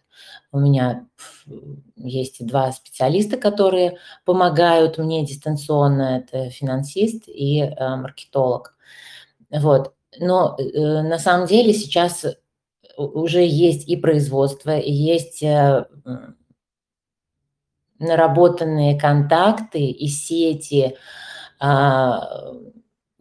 У 0.52 0.60
меня 0.60 1.08
есть 1.96 2.46
два 2.46 2.72
специалиста, 2.72 3.38
которые 3.38 3.98
помогают 4.24 5.00
мне 5.00 5.26
дистанционно. 5.26 6.18
Это 6.20 6.52
финансист 6.52 7.24
и 7.28 7.62
э, 7.62 7.96
маркетолог. 7.96 8.76
Вот. 9.50 9.94
Но 10.20 10.56
э, 10.60 11.02
на 11.02 11.18
самом 11.18 11.48
деле 11.48 11.74
сейчас 11.74 12.26
уже 12.98 13.44
есть 13.44 13.90
и 13.90 13.98
производство, 13.98 14.78
и 14.78 14.92
есть 14.92 15.42
э, 15.42 15.86
наработанные 17.98 19.00
контакты 19.00 19.80
и 19.80 20.08
сети 20.08 20.98
э, 21.60 22.20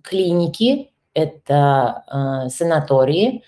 клиники, 0.03 0.93
это 1.15 2.05
э, 2.07 2.49
санатории, 2.51 3.43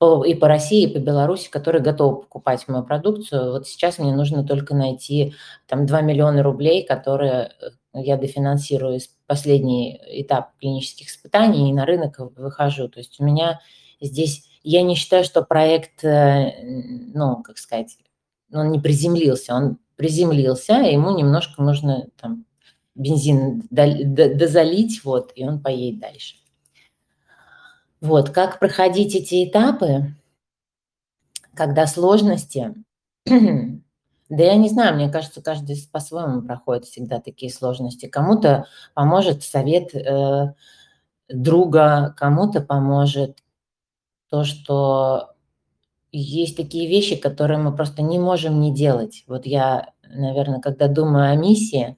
и 0.00 0.34
по 0.34 0.48
России, 0.48 0.84
и 0.84 0.92
по 0.92 0.98
Беларуси, 0.98 1.50
которые 1.50 1.82
готовы 1.82 2.22
покупать 2.22 2.66
мою 2.68 2.84
продукцию. 2.84 3.52
Вот 3.52 3.68
сейчас 3.68 3.98
мне 3.98 4.14
нужно 4.14 4.44
только 4.44 4.74
найти 4.74 5.34
там 5.66 5.84
2 5.84 6.00
миллиона 6.00 6.42
рублей, 6.42 6.86
которые 6.86 7.52
э, 7.60 8.00
я 8.00 8.16
дофинансирую 8.16 8.98
последний 9.26 10.00
этап 10.06 10.56
клинических 10.58 11.08
испытаний 11.08 11.68
и 11.68 11.74
на 11.74 11.84
рынок 11.84 12.16
выхожу. 12.36 12.88
То 12.88 12.98
есть 12.98 13.20
у 13.20 13.24
меня 13.24 13.60
здесь, 14.00 14.48
я 14.62 14.82
не 14.82 14.94
считаю, 14.94 15.22
что 15.22 15.42
проект, 15.42 16.02
э, 16.02 16.52
ну, 17.14 17.42
как 17.42 17.58
сказать, 17.58 17.98
он 18.52 18.70
не 18.70 18.80
приземлился, 18.80 19.54
он 19.54 19.78
приземлился, 19.96 20.74
ему 20.76 21.14
немножко 21.14 21.62
нужно 21.62 22.06
там 22.18 22.46
бензин 22.94 23.62
дозалить, 23.70 25.04
вот, 25.04 25.32
и 25.34 25.44
он 25.46 25.60
поедет 25.60 26.00
дальше. 26.00 26.36
Вот, 28.00 28.30
как 28.30 28.58
проходить 28.58 29.14
эти 29.14 29.48
этапы, 29.48 30.14
когда 31.54 31.86
сложности, 31.86 32.74
да 33.26 33.82
я 34.28 34.56
не 34.56 34.70
знаю, 34.70 34.94
мне 34.94 35.10
кажется, 35.10 35.42
каждый 35.42 35.76
по-своему 35.92 36.42
проходит 36.42 36.86
всегда 36.86 37.20
такие 37.20 37.52
сложности. 37.52 38.06
Кому-то 38.06 38.66
поможет 38.94 39.42
совет 39.42 39.94
э, 39.94 40.54
друга, 41.28 42.14
кому-то 42.16 42.62
поможет 42.62 43.42
то, 44.30 44.44
что 44.44 45.34
есть 46.12 46.56
такие 46.56 46.88
вещи, 46.88 47.16
которые 47.16 47.58
мы 47.58 47.74
просто 47.74 48.02
не 48.02 48.18
можем 48.18 48.60
не 48.60 48.74
делать. 48.74 49.24
Вот 49.26 49.46
я, 49.46 49.92
наверное, 50.04 50.60
когда 50.60 50.88
думаю 50.88 51.30
о 51.30 51.36
миссии, 51.36 51.96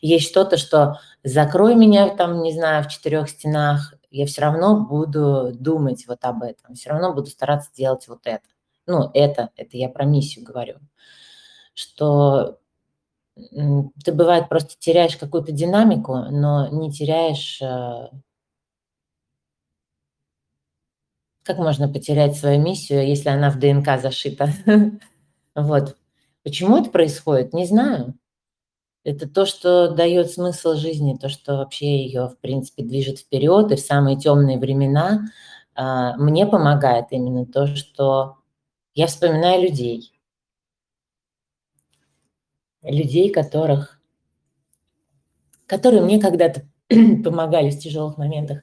есть 0.00 0.28
что-то, 0.28 0.56
что 0.56 1.00
закрой 1.24 1.74
меня 1.74 2.08
там, 2.08 2.42
не 2.42 2.52
знаю, 2.52 2.84
в 2.84 2.88
четырех 2.88 3.28
стенах, 3.28 3.94
я 4.10 4.26
все 4.26 4.42
равно 4.42 4.84
буду 4.84 5.52
думать 5.54 6.06
вот 6.06 6.24
об 6.24 6.42
этом, 6.42 6.74
все 6.74 6.90
равно 6.90 7.14
буду 7.14 7.26
стараться 7.26 7.70
делать 7.74 8.08
вот 8.08 8.20
это. 8.24 8.46
Ну, 8.86 9.10
это, 9.14 9.50
это 9.56 9.76
я 9.76 9.88
про 9.88 10.04
миссию 10.04 10.44
говорю, 10.44 10.78
что 11.74 12.58
ты 14.04 14.12
бывает 14.12 14.48
просто 14.48 14.74
теряешь 14.78 15.16
какую-то 15.16 15.52
динамику, 15.52 16.14
но 16.14 16.68
не 16.68 16.92
теряешь... 16.92 17.60
Э, 17.62 18.10
как 21.42 21.58
можно 21.58 21.88
потерять 21.88 22.36
свою 22.36 22.60
миссию, 22.60 23.06
если 23.06 23.28
она 23.28 23.50
в 23.50 23.58
ДНК 23.58 24.00
зашита? 24.00 24.50
Вот. 25.56 25.96
Почему 26.44 26.78
это 26.78 26.90
происходит, 26.90 27.52
не 27.52 27.66
знаю. 27.66 28.14
Это 29.02 29.28
то, 29.28 29.46
что 29.46 29.88
дает 29.88 30.30
смысл 30.30 30.74
жизни, 30.74 31.16
то, 31.16 31.30
что 31.30 31.56
вообще 31.56 32.04
ее, 32.04 32.28
в 32.28 32.38
принципе, 32.38 32.82
движет 32.82 33.18
вперед. 33.18 33.72
И 33.72 33.76
в 33.76 33.80
самые 33.80 34.18
темные 34.18 34.58
времена 34.58 35.28
а, 35.74 36.16
мне 36.16 36.46
помогает 36.46 37.06
именно 37.10 37.46
то, 37.46 37.66
что 37.66 38.36
я 38.94 39.06
вспоминаю 39.06 39.62
людей. 39.62 40.12
Людей, 42.82 43.30
которых, 43.30 44.00
которые 45.66 46.02
мне 46.02 46.20
когда-то 46.20 46.62
помогали 46.88 47.70
в 47.70 47.78
тяжелых 47.78 48.18
моментах, 48.18 48.62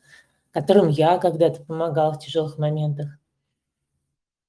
которым 0.52 0.90
я 0.90 1.18
когда-то 1.18 1.64
помогала 1.64 2.14
в 2.14 2.20
тяжелых 2.20 2.60
моментах. 2.60 3.18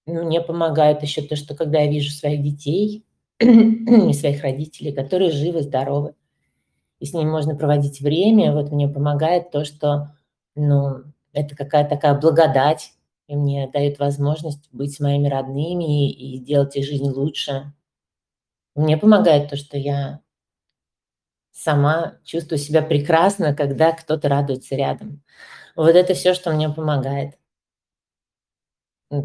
Мне 0.05 0.41
помогает 0.41 1.03
еще 1.03 1.23
то, 1.23 1.37
что 1.37 1.55
когда 1.55 1.81
я 1.81 1.91
вижу 1.91 2.11
своих 2.11 2.43
детей, 2.43 3.05
своих 3.41 4.43
родителей, 4.43 4.93
которые 4.93 5.31
живы, 5.31 5.63
здоровы. 5.63 6.15
И 7.01 7.07
с 7.07 7.13
ними 7.13 7.31
можно 7.31 7.55
проводить 7.55 8.01
время. 8.01 8.53
Вот 8.53 8.73
мне 8.73 8.89
помогает 8.89 9.51
то, 9.51 9.65
что 9.65 10.11
ну, 10.55 11.05
это 11.33 11.55
какая-то 11.55 11.91
такая 11.91 12.19
благодать, 12.19 12.93
и 13.29 13.37
мне 13.37 13.71
дает 13.73 13.99
возможность 13.99 14.69
быть 14.73 14.95
с 14.95 15.01
моими 15.01 15.29
родными 15.29 16.11
и 16.11 16.39
делать 16.39 16.75
их 16.77 16.85
жизнь 16.85 17.09
лучше. 17.09 17.73
Мне 18.75 18.97
помогает 18.97 19.51
то, 19.51 19.57
что 19.57 19.77
я 19.77 20.21
сама 21.53 22.19
чувствую 22.25 22.59
себя 22.59 22.83
прекрасно, 22.83 23.55
когда 23.55 23.93
кто-то 23.93 24.29
радуется 24.29 24.75
рядом. 24.77 25.23
Вот 25.77 25.95
это 25.95 26.15
все, 26.15 26.35
что 26.35 26.53
мне 26.53 26.69
помогает 26.69 27.38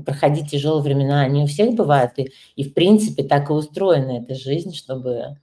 проходить 0.06 0.52
тяжелые 0.52 0.84
времена, 0.84 1.22
они 1.22 1.43
у 1.43 1.48
всех 1.48 1.76
бывают, 1.76 2.13
и, 2.17 2.32
и 2.56 2.63
в 2.63 2.74
принципе 2.74 3.24
так 3.24 3.50
и 3.50 3.54
устроена 3.54 4.19
эта 4.24 4.36
жизнь, 4.36 4.74
чтобы 4.74 5.38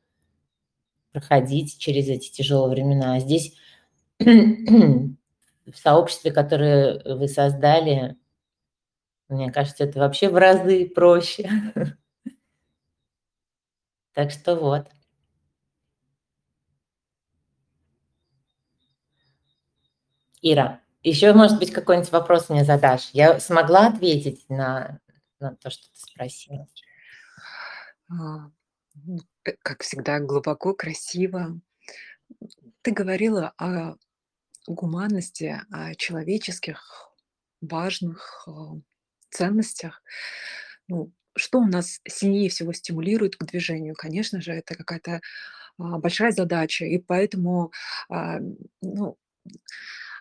проходить 1.12 1.78
через 1.78 2.08
эти 2.08 2.30
тяжелые 2.30 2.70
времена. 2.70 3.14
А 3.14 3.20
здесь 3.20 3.54
в 4.18 5.14
сообществе, 5.74 6.32
которое 6.32 7.02
вы 7.16 7.28
создали, 7.28 8.16
мне 9.28 9.50
кажется, 9.50 9.84
это 9.84 9.98
вообще 10.00 10.28
в 10.28 10.36
разы 10.36 10.86
проще. 10.88 11.48
Так 14.14 14.30
что 14.30 14.54
вот. 14.56 14.86
Ира. 20.42 20.79
Еще, 21.02 21.32
может 21.32 21.58
быть, 21.58 21.72
какой-нибудь 21.72 22.12
вопрос 22.12 22.50
мне 22.50 22.64
задашь. 22.64 23.10
Я 23.12 23.40
смогла 23.40 23.86
ответить 23.86 24.44
на, 24.50 25.00
на 25.38 25.56
то, 25.56 25.70
что 25.70 25.84
ты 25.84 25.98
спросила? 25.98 26.66
А, 28.10 28.50
ну, 28.94 29.18
как 29.62 29.82
всегда, 29.82 30.20
глубоко, 30.20 30.74
красиво. 30.74 31.58
Ты 32.82 32.90
говорила 32.92 33.54
о 33.56 33.94
гуманности, 34.66 35.62
о 35.70 35.94
человеческих 35.94 37.10
важных 37.62 38.46
а, 38.46 38.74
ценностях. 39.30 40.02
Ну, 40.86 41.12
что 41.34 41.60
у 41.60 41.66
нас 41.66 42.00
сильнее 42.06 42.50
всего 42.50 42.74
стимулирует 42.74 43.36
к 43.36 43.44
движению? 43.44 43.94
Конечно 43.94 44.42
же, 44.42 44.52
это 44.52 44.74
какая-то, 44.74 45.22
а, 45.78 45.98
большая 45.98 46.32
задача, 46.32 46.84
и 46.84 46.98
поэтому, 46.98 47.72
ну, 48.82 49.16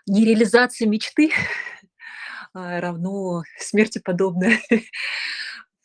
нереализация 0.08 0.88
мечты, 0.88 1.32
а, 2.54 2.80
равно 2.82 3.44
смерти 3.60 4.00
подобное. 4.00 4.60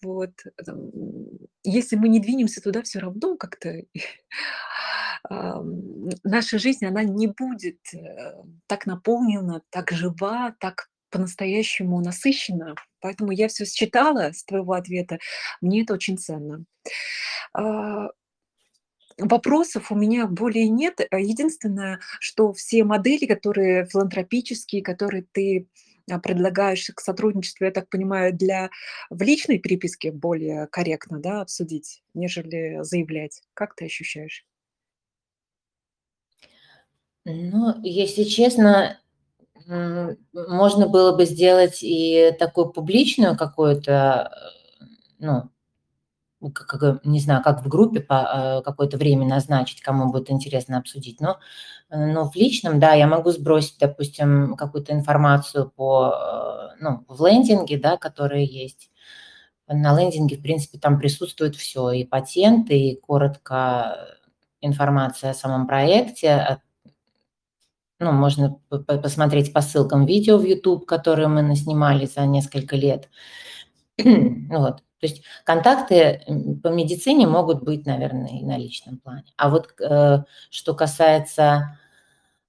Вот, 0.05 0.33
если 1.65 1.97
мы 1.97 2.09
не 2.09 2.21
двинемся 2.21 2.61
туда, 2.63 2.83
всё 2.83 3.01
равно 3.01 3.37
как-то, 3.37 3.83
наша 6.25 6.59
жизнь, 6.59 6.85
она 6.87 7.03
не 7.05 7.27
будет, 7.29 7.79
э, 7.95 8.35
так 8.67 8.87
наполнена, 8.87 9.63
так 9.71 9.91
жива, 9.93 10.55
так 10.61 10.89
по-настоящему 11.11 12.01
насыщена. 12.01 12.75
Поэтому 13.01 13.33
я 13.33 13.49
всё 13.49 13.65
считала 13.67 14.33
с 14.33 14.45
твоего 14.45 14.73
ответа. 14.75 15.19
Мне 15.63 15.83
это 15.83 15.95
очень 15.95 16.19
ценно. 16.19 16.65
Вопросов 19.19 19.93
у 19.93 19.95
меня 19.95 20.27
более 20.27 20.69
нет. 20.69 21.01
А, 21.11 21.19
единственное, 21.19 22.01
что 22.21 22.53
все 22.53 22.85
модели, 22.85 23.27
которые 23.27 23.87
филантропические, 23.87 24.83
которые 24.83 25.25
ты, 25.33 25.69
а, 26.11 26.19
предлагаешь 26.19 26.91
к 26.95 27.01
сотрудничеству, 27.01 27.65
я 27.65 27.71
так 27.71 27.89
понимаю, 27.89 28.35
для 28.35 28.71
в 29.11 29.23
личной 29.23 29.59
переписке 29.59 30.11
более 30.11 30.67
корректно, 30.67 31.21
да, 31.21 31.43
обсудить, 31.43 32.03
нежели 32.15 32.83
заявлять. 32.83 33.43
Как 33.55 33.75
ты 33.77 33.87
ощущаешь? 33.87 34.45
Ну, 37.25 37.81
если 37.83 38.25
честно, 38.25 39.01
можно 39.67 40.89
было 40.89 41.17
бы 41.17 41.25
сделать 41.25 41.79
и 41.83 42.33
такую 42.39 42.71
публичную 42.71 43.37
какую-то, 43.37 44.31
э, 44.81 44.85
ну, 45.21 45.51
как, 46.51 47.05
не 47.05 47.21
знаю, 47.21 47.43
как 47.43 47.65
в 47.65 47.69
группе 47.69 48.01
по 48.01 48.61
э, 48.61 48.63
какое-то 48.63 48.97
время 48.99 49.27
назначить, 49.27 49.81
кому 49.83 50.11
будет 50.11 50.31
интересно 50.31 50.79
обсудить. 50.79 51.21
Но 51.21 51.39
но 51.91 52.29
в 52.31 52.35
личном, 52.37 52.81
да, 52.81 52.95
я 52.95 53.07
могу 53.07 53.31
сбросить, 53.31 53.77
допустим, 53.79 54.57
какую-то 54.57 54.93
информацию 54.93 55.71
по, 55.77 56.13
э, 56.75 56.77
ну, 56.81 57.05
в 57.09 57.25
лендинге, 57.27 57.79
да, 57.79 57.97
которые 57.97 58.45
есть. 58.47 58.91
На 59.69 59.99
лендинге, 59.99 60.37
в 60.37 60.43
принципе, 60.43 60.79
там 60.79 60.99
присутствует 60.99 61.57
всё: 61.57 61.91
и 61.93 62.05
патенты, 62.05 62.79
и 62.79 62.97
коротко 63.01 63.99
информация 64.63 65.31
о 65.31 65.35
самом 65.35 65.67
проекте. 65.67 66.61
Ну, 68.01 68.13
можно 68.13 68.59
по 68.69 68.79
по 68.79 68.99
посмотреть 68.99 69.53
по 69.53 69.61
ссылкам 69.61 70.05
видео 70.07 70.37
в 70.39 70.45
YouTube, 70.45 70.85
которые 70.87 71.29
мы 71.29 71.43
наснимали 71.43 72.07
за 72.07 72.27
несколько 72.27 72.77
лет. 72.77 73.09
Вот. 74.51 74.83
То 75.01 75.07
есть 75.07 75.23
контакты, 75.45 76.23
по 76.63 76.69
медицине 76.69 77.27
могут 77.27 77.63
быть, 77.63 77.87
наверное, 77.87 78.39
и 78.41 78.45
на 78.45 78.57
личном 78.57 78.99
плане. 78.99 79.25
А 79.37 79.51
вот 79.51 79.69
э, 79.81 80.25
что 80.51 80.75
касается, 80.75 81.77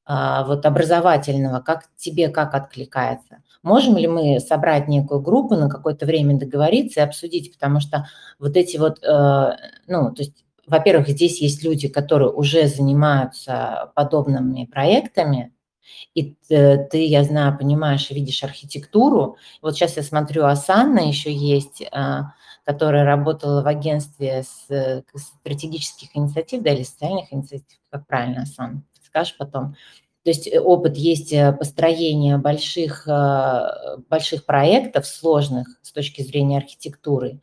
а, 0.07 0.43
вот 0.43 0.65
образовательного, 0.67 1.61
как 1.61 1.85
тебе 1.97 2.29
как 2.29 2.53
откликается? 2.53 3.39
Можем 3.63 3.97
ли 3.97 4.07
мы 4.07 4.39
собрать 4.39 4.87
некую 4.87 5.19
группу, 5.21 5.55
на 5.55 5.67
какое-то 5.67 6.05
время 6.05 6.37
договориться 6.37 6.99
и 6.99 7.03
обсудить? 7.03 7.51
Потому 7.51 7.79
что 7.79 8.07
вот 8.37 8.55
эти 8.55 8.77
вот, 8.77 9.03
э, 9.03 9.55
ну, 9.87 10.13
то 10.13 10.21
есть, 10.21 10.45
во-первых, 10.67 11.09
здесь 11.09 11.41
есть 11.41 11.63
люди, 11.63 11.87
которые 11.87 12.31
уже 12.31 12.67
занимаются 12.67 13.91
подобными 13.95 14.65
проектами, 14.65 15.54
и 16.15 16.33
т 16.47 16.77
ты, 16.91 17.05
я 17.05 17.23
знаю, 17.23 17.57
понимаешь 17.57 18.09
видишь 18.11 18.43
архитектуру. 18.43 19.37
Вот 19.61 19.77
щас 19.77 19.97
я 19.97 20.03
смотрю, 20.03 20.45
Асанна 20.45 20.99
еще 21.07 21.31
есть, 21.33 21.83
а, 21.91 22.33
которая 22.65 23.05
работала 23.05 23.61
в 23.61 23.67
агентстве 23.67 24.43
с 24.43 24.67
к 24.69 25.17
стратегических 25.19 26.09
инициатив, 26.15 26.61
да, 26.63 26.71
или 26.73 26.83
социальных 26.83 27.31
инициатив, 27.33 27.77
как 27.91 28.07
правильно, 28.07 28.43
Асан, 28.43 28.83
подскажешь 28.95 29.37
потом? 29.37 29.75
То 30.23 30.31
есть, 30.31 30.47
э, 30.47 30.59
опыт 30.59 30.97
есть, 30.97 31.31
э, 31.33 31.53
построения 31.53 32.37
больших, 32.39 33.07
больших 34.09 34.45
проектов, 34.45 35.05
сложных 35.05 35.67
с 35.83 35.91
точки 35.91 36.21
зрения 36.23 36.57
архитектуры. 36.57 37.39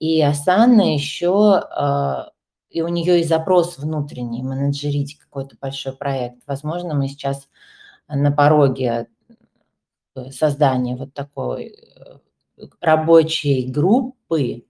И 0.00 0.20
Асанна 0.22 0.94
еще, 0.94 1.62
и 2.70 2.82
у 2.82 2.88
неё 2.88 3.16
и 3.16 3.24
запрос 3.24 3.78
внутренний- 3.78 4.42
менеджерить 4.42 5.18
какой-то 5.18 5.56
большой 5.60 5.94
проект. 5.96 6.38
Возможно, 6.46 6.94
мы 6.94 7.08
сейчас 7.08 7.48
на 8.08 8.32
пороге, 8.32 9.08
э, 10.16 10.30
создания 10.32 10.96
вот 10.96 11.14
такой, 11.14 11.74
э, 11.96 12.18
рабочей 12.80 13.70
группы, 13.70 14.64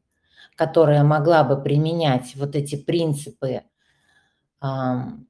которая 0.57 1.05
могла 1.05 1.45
бы 1.45 1.63
применять 1.63 2.35
вот 2.37 2.57
эти 2.57 2.77
принципы, 2.77 3.63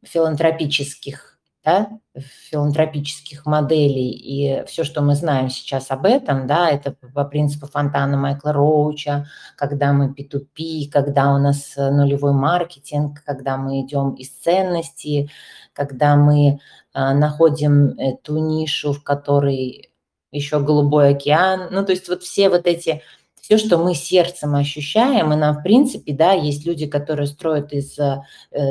филантропических, 0.05 1.38
да, 1.65 1.89
филантропических 2.17 3.45
моделей. 3.47 4.11
И 4.11 4.65
всё, 4.67 4.85
что 4.85 5.03
мы 5.03 5.15
знаем 5.15 5.51
сейчас 5.51 5.91
об 5.91 6.07
этом, 6.07 6.47
да, 6.47 6.71
это 6.71 6.93
по 7.15 7.25
принципу 7.25 7.67
фонтана 7.67 8.17
Майкла 8.17 8.53
Роуча, 8.53 9.27
когда 9.57 9.93
мы 9.93 10.13
P2P, 10.15 10.89
когда 10.91 11.35
у 11.35 11.39
нас 11.39 11.75
нулевой 11.77 12.33
маркетинг, 12.33 13.23
когда 13.27 13.57
мы 13.57 13.83
идём 13.83 14.15
из 14.15 14.31
ценностей, 14.31 15.31
когда 15.73 16.17
мы, 16.17 16.61
а, 16.93 17.13
находим 17.15 17.91
эту 17.99 18.39
нишу, 18.39 18.93
в 18.93 19.03
которой 19.03 19.91
еще 20.33 20.61
голубой 20.61 21.11
океан. 21.15 21.69
Ну, 21.71 21.85
то 21.85 21.93
есть 21.93 22.09
вот 22.09 22.23
все 22.23 22.49
вот 22.51 22.67
эти 22.67 23.03
всё, 23.41 23.57
что 23.59 23.79
мы 23.79 23.95
сердцем 23.95 24.55
ощущаем, 24.55 25.33
и 25.33 25.37
нам, 25.37 25.57
в 25.59 25.63
принципе, 25.63 26.13
да, 26.13 26.33
есть 26.33 26.67
люди, 26.67 26.87
которые 26.87 27.27
строят 27.27 27.73
из, 27.73 27.99
э, 27.99 28.23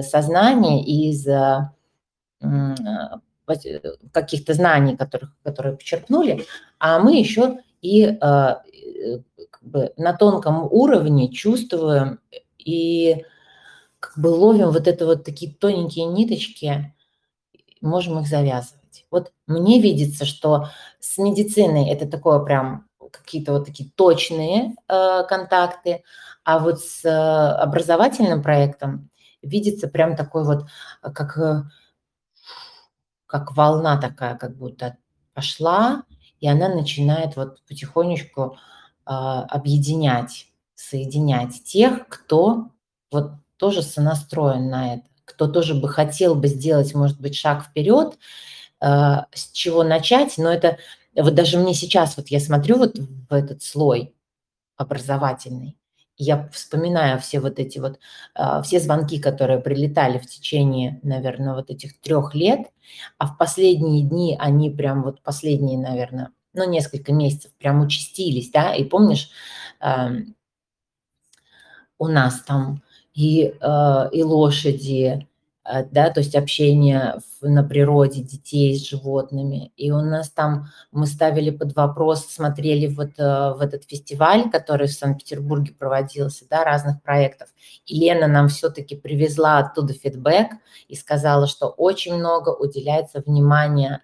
сознания, 0.04 0.84
из, 0.86 1.26
пот 1.26 1.70
каких-то 4.12 4.54
знаний, 4.54 4.98
которых 4.98 5.32
которые 5.44 5.78
почерпнули, 5.78 6.46
а 6.80 7.00
мы 7.00 7.18
еще 7.18 7.60
и, 7.82 8.04
э, 8.06 8.18
как 8.20 9.64
бы 9.64 9.94
на 9.98 10.14
тонком 10.14 10.68
уровне 10.70 11.32
чувствуем 11.32 12.20
и 12.58 13.24
как 14.00 14.18
бы 14.18 14.28
ловим 14.28 14.72
вот 14.72 14.88
это 14.88 15.06
вот 15.06 15.24
такие 15.24 15.54
тоненькие 15.54 16.06
ниточки, 16.06 16.94
можем 17.82 18.20
их 18.20 18.28
завязывать. 18.28 19.06
Вот 19.12 19.32
мне 19.48 19.82
видится, 19.82 20.26
что 20.26 20.70
с 21.00 21.18
медициной 21.18 21.90
это 21.90 22.08
такое 22.08 22.40
прям 22.40 22.88
какие-то 23.12 23.54
вот 23.54 23.66
такие 23.66 23.90
точные, 23.96 24.76
э, 24.90 25.24
контакты, 25.30 26.04
а 26.44 26.60
вот 26.60 26.82
с 26.82 27.06
образовательным 27.62 28.44
проектом 28.44 29.10
видится 29.42 29.88
прям 29.88 30.16
такой 30.16 30.44
вот, 30.44 30.66
как, 31.02 31.38
э, 31.38 31.64
как 33.28 33.56
волна 33.56 33.98
такая 33.98 34.36
как 34.36 34.58
будто 34.58 34.98
пошла, 35.34 36.04
и 36.40 36.48
она 36.48 36.70
начинает 36.70 37.36
вот 37.36 37.62
потихонечку, 37.68 38.58
а, 39.06 39.44
объединять, 39.44 40.48
соединять 40.76 41.64
тех, 41.64 42.08
кто 42.08 42.70
вот 43.12 43.32
тоже 43.58 43.82
сонастроен 43.82 44.70
на 44.70 44.96
это, 44.96 45.04
кто 45.26 45.48
тоже 45.48 45.76
бы 45.76 45.90
хотел 45.90 46.36
бы 46.36 46.48
сделать, 46.48 46.94
может 46.96 47.20
быть, 47.20 47.36
шаг 47.36 47.64
вперед. 47.64 48.18
А, 48.80 49.28
с 49.34 49.52
чего 49.52 49.84
начать? 49.84 50.38
Но 50.38 50.52
это 50.52 50.78
вот 51.16 51.36
даже 51.36 51.58
мне 51.58 51.74
сейчас, 51.74 52.18
вот 52.18 52.28
я 52.28 52.40
смотрю 52.40 52.78
вот 52.78 52.98
в 52.98 53.34
этот 53.34 53.64
слой 53.64 54.14
образовательный, 54.78 55.78
я 56.18 56.48
вспоминаю 56.52 57.20
все 57.20 57.40
вот 57.40 57.60
эти 57.60 57.80
вот, 57.80 58.00
а, 58.36 58.62
все 58.64 58.80
звонки, 58.80 59.20
которые 59.20 59.60
прилетали 59.60 60.18
в 60.20 60.26
течение, 60.28 61.00
наверно, 61.04 61.56
вот 61.56 61.70
этих 61.70 62.00
3 62.02 62.34
лет, 62.36 62.62
а 63.18 63.28
в 63.28 63.38
последние 63.38 64.04
дни 64.04 64.36
они 64.40 64.70
прям 64.72 65.04
вот 65.04 65.22
последние, 65.24 65.78
наверно, 65.80 66.32
ну, 66.54 66.70
несколько 66.70 67.14
месяцев 67.14 67.52
прям 67.60 67.82
участились, 67.82 68.50
да. 68.52 68.74
И 68.76 68.84
помнишь, 68.84 69.30
ам 69.80 70.34
у 72.00 72.08
нас 72.08 72.42
там 72.42 72.82
и, 73.14 73.54
а, 73.62 74.10
и 74.12 74.22
лошади, 74.24 75.27
да, 75.92 76.10
то 76.12 76.22
есть 76.22 76.36
общение 76.36 77.16
в 77.42 77.48
на 77.50 77.64
природе 77.64 78.22
детей 78.22 78.78
с 78.78 78.88
животными. 78.88 79.72
И 79.78 79.92
у 79.92 80.02
нас 80.02 80.30
там 80.30 80.68
мы 80.92 81.06
ставили 81.08 81.50
под 81.52 81.76
вопрос, 81.76 82.26
смотрели 82.28 82.88
вот, 82.88 83.12
э, 83.18 83.54
в 83.54 83.62
этот 83.62 83.84
фестиваль, 83.86 84.50
который 84.50 84.88
в 84.88 84.94
Санкт-Петербурге 84.94 85.74
проводился, 85.78 86.46
да, 86.50 86.64
разных 86.64 87.02
проектов. 87.04 87.50
И 87.86 88.00
Лена 88.00 88.28
нам 88.28 88.48
всё-таки 88.50 88.96
привезла 88.96 89.60
оттуда 89.60 89.94
фидбэк 89.94 90.48
и 90.88 90.96
сказала, 90.96 91.48
что 91.48 91.68
очень 91.68 92.16
много 92.16 92.50
уделяется 92.50 93.22
внимания, 93.26 94.02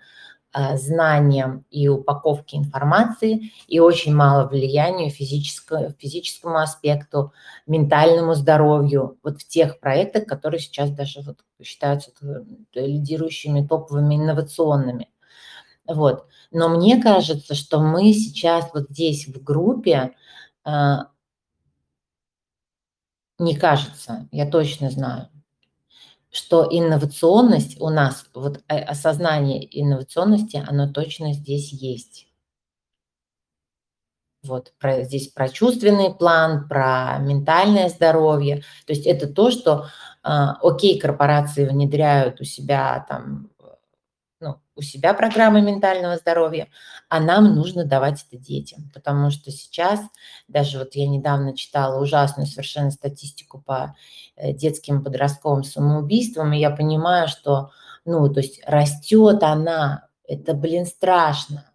знаниям 0.76 1.66
и 1.72 1.88
упаковке 1.88 2.58
информации, 2.58 3.52
и 3.68 3.80
очень 3.80 4.14
мало 4.16 4.48
влиянию 4.48 5.10
физическо 5.10 5.94
физическому 6.00 6.58
аспекту, 6.58 7.34
ментальному 7.66 8.36
здоровью 8.36 9.18
вот 9.24 9.42
в 9.42 9.48
тех 9.48 9.80
проектах, 9.80 10.26
которые 10.26 10.60
сейчас 10.60 10.92
даже 10.92 11.22
вот 11.22 11.40
считаются 11.64 12.12
т 12.12 12.86
лидирующими, 12.86 13.66
топовыми, 13.66 14.16
инновационными. 14.16 15.10
Вот. 15.88 16.28
Но 16.52 16.70
мне 16.70 17.02
кажется, 17.02 17.56
что 17.56 17.80
мы 17.80 18.14
сейчас 18.14 18.70
вот 18.74 18.90
здесь 18.90 19.28
в 19.28 19.44
группе, 19.44 20.14
а 20.64 21.08
не 23.40 23.56
кажется, 23.56 24.28
я 24.32 24.50
точно 24.50 24.90
знаю, 24.90 25.30
что 26.34 26.68
инновационность 26.70 27.80
у 27.80 27.90
нас, 27.90 28.26
вот 28.34 28.64
э, 28.68 28.80
осознание 28.80 29.66
инновационности, 29.80 30.64
оно 30.68 30.92
точно 30.92 31.32
здесь 31.34 31.72
есть. 31.72 32.28
Вот 34.42 34.74
про, 34.80 35.04
здесь 35.04 35.28
про 35.28 35.48
чувственный 35.48 36.14
план, 36.14 36.68
про 36.68 37.20
ментальное 37.20 37.88
здоровье. 37.88 38.64
То 38.88 38.94
есть 38.94 39.06
это 39.06 39.28
то, 39.28 39.52
что, 39.52 39.86
э, 40.24 40.30
окей, 40.62 41.00
корпорации 41.00 41.68
внедряют 41.68 42.42
у 42.42 42.46
себя 42.46 43.06
там 43.08 43.52
у 44.76 44.82
себя 44.82 45.14
программы 45.14 45.62
ментального 45.62 46.18
здоровья, 46.18 46.68
а 47.10 47.20
нам 47.20 47.56
нужно 47.56 47.86
давать 47.86 48.26
это 48.28 48.42
детям, 48.42 48.90
потому 48.94 49.30
что 49.30 49.52
сейчас, 49.52 50.00
даже 50.48 50.80
вот 50.80 50.96
я 50.96 51.08
недавно 51.08 51.56
читала 51.56 52.02
ужасную 52.02 52.48
совершенно 52.48 52.92
статистику 52.92 53.62
по 53.62 53.96
э, 54.36 54.54
детским 54.54 55.04
подростковым 55.04 55.64
самоубийствам, 55.64 56.54
и 56.54 56.60
я 56.60 56.72
понимаю, 56.72 57.28
что, 57.28 57.72
ну, 58.06 58.28
то 58.34 58.40
есть 58.40 58.62
растет 58.66 59.44
она, 59.44 60.08
это, 60.28 60.54
блин, 60.54 60.86
страшно, 60.86 61.66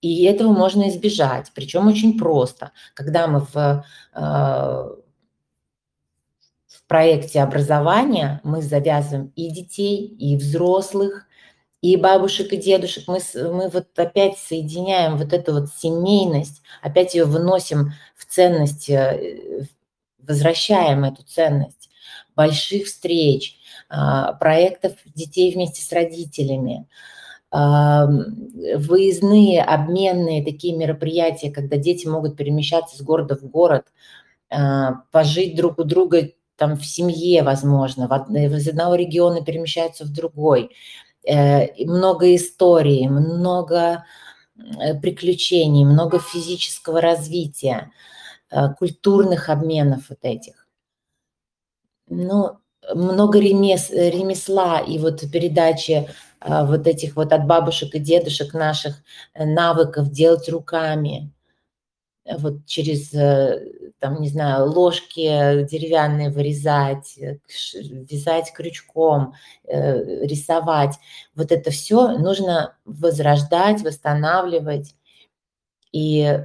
и 0.00 0.24
этого 0.24 0.52
можно 0.52 0.88
избежать, 0.88 1.52
причем 1.54 1.86
очень 1.86 2.18
просто. 2.18 2.72
Когда 2.94 3.28
мы 3.28 3.40
в, 3.40 3.84
э, 4.14 4.20
в 6.66 6.86
проекте 6.88 7.40
образования, 7.40 8.40
мы 8.42 8.62
завязываем 8.62 9.32
и 9.36 9.48
детей, 9.50 10.04
и 10.04 10.36
взрослых, 10.36 11.28
и 11.82 11.96
бабушек, 11.96 12.52
и 12.52 12.56
дедушек. 12.56 13.08
Мы, 13.08 13.18
мы 13.34 13.68
вот 13.68 13.88
опять 13.96 14.38
соединяем 14.38 15.16
вот 15.16 15.32
эту 15.32 15.52
вот 15.52 15.68
семейность, 15.76 16.62
опять 16.80 17.14
ее 17.14 17.24
выносим 17.24 17.92
в 18.16 18.24
ценность, 18.24 18.88
э, 18.88 19.66
возвращаем 20.20 21.04
эту 21.04 21.24
ценность 21.24 21.90
больших 22.36 22.86
встреч, 22.86 23.58
а, 23.90 24.32
проектов 24.34 24.92
детей 25.04 25.52
вместе 25.52 25.82
с 25.82 25.92
родителями, 25.92 26.86
а, 27.50 28.06
выездные, 28.76 29.62
обменные 29.62 30.44
такие 30.44 30.76
мероприятия, 30.76 31.50
когда 31.50 31.76
дети 31.76 32.06
могут 32.06 32.36
перемещаться 32.36 32.96
с 32.96 33.02
города 33.02 33.36
в 33.36 33.42
город, 33.42 33.86
а, 34.50 35.02
пожить 35.10 35.56
друг 35.56 35.78
у 35.80 35.84
друга 35.84 36.30
там 36.56 36.76
в 36.76 36.86
семье, 36.86 37.42
возможно, 37.42 38.04
из 38.30 38.68
одного 38.68 38.94
региона 38.94 39.44
перемещаются 39.44 40.04
в 40.04 40.12
другой– 40.12 40.70
много 41.26 42.34
историй, 42.34 43.08
много 43.08 44.04
э, 44.56 44.94
приключений, 45.00 45.84
много 45.84 46.18
физического 46.18 47.00
развития, 47.00 47.92
э, 48.50 48.74
культурных 48.78 49.48
обменов 49.48 50.08
вот 50.08 50.18
этих. 50.22 50.66
Ну, 52.08 52.58
много 52.94 53.38
ремес, 53.38 53.90
ремесла 53.90 54.80
и 54.80 54.98
вот 54.98 55.20
передачи 55.30 56.08
вот 56.44 56.88
этих 56.88 57.14
вот 57.14 57.32
от 57.32 57.46
бабушек 57.46 57.94
и 57.94 58.00
дедушек 58.00 58.52
наших 58.52 58.96
навыков 59.34 60.10
делать 60.10 60.48
руками– 60.48 61.30
вот 62.38 62.66
через, 62.66 63.12
э, 63.14 63.90
там, 63.98 64.20
не 64.20 64.28
знаю, 64.28 64.70
ложки 64.70 65.64
деревянные 65.64 66.30
вырезать, 66.30 67.18
э, 67.18 67.38
вязать 67.74 68.52
крючком, 68.52 69.34
э, 69.64 70.24
рисовать. 70.26 70.96
Вот 71.34 71.52
это 71.52 71.70
все 71.70 72.18
нужно 72.18 72.76
возрождать, 72.84 73.82
восстанавливать. 73.82 74.94
И 75.92 76.40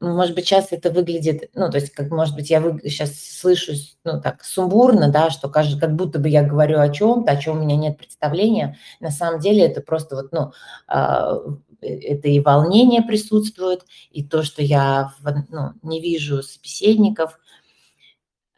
ну, 0.00 0.14
может 0.16 0.34
быть, 0.34 0.46
сейчас 0.46 0.68
это 0.72 0.90
выглядит, 0.90 1.50
ну, 1.54 1.70
то 1.70 1.76
есть, 1.76 1.90
как, 1.92 2.10
может 2.10 2.34
быть, 2.34 2.48
я 2.48 2.60
вы, 2.60 2.80
сейчас 2.84 3.20
слышу, 3.20 3.72
ну, 4.04 4.18
так, 4.20 4.42
сумбурно, 4.44 5.10
да, 5.10 5.28
что 5.28 5.50
кажется, 5.50 5.78
как 5.78 5.94
будто 5.94 6.18
бы 6.18 6.30
я 6.30 6.42
говорю 6.42 6.80
о 6.80 6.88
чем-то, 6.88 7.30
о 7.30 7.36
чем 7.36 7.58
у 7.58 7.62
меня 7.62 7.76
нет 7.76 7.98
представления. 7.98 8.78
На 9.00 9.10
самом 9.10 9.40
деле 9.40 9.66
это 9.66 9.82
просто 9.82 10.16
вот, 10.16 10.32
ну, 10.32 10.52
а, 10.86 11.36
это 11.80 12.28
и 12.28 12.40
волнение 12.40 13.02
присутствует, 13.02 13.84
и 14.10 14.22
то, 14.24 14.42
что 14.42 14.62
я 14.62 15.14
ну, 15.48 15.72
не 15.82 16.00
вижу 16.00 16.42
собеседников, 16.42 17.38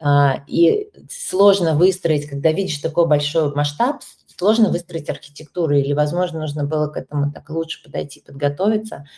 а, 0.01 0.45
и 0.47 0.91
сложно 1.11 1.75
выстроить, 1.75 2.29
когда 2.29 2.53
видишь 2.53 2.79
такой 2.79 3.07
большой 3.07 3.55
масштаб, 3.55 4.03
сложно 4.37 4.71
выстроить 4.71 5.11
архитектуру, 5.11 5.77
или, 5.77 5.93
возможно, 5.93 6.41
нужно 6.41 6.65
было 6.65 6.89
к 6.89 6.97
этому 6.97 7.33
так 7.33 7.49
лучше 7.51 7.83
подойти, 7.83 8.21
подготовиться– 8.21 9.07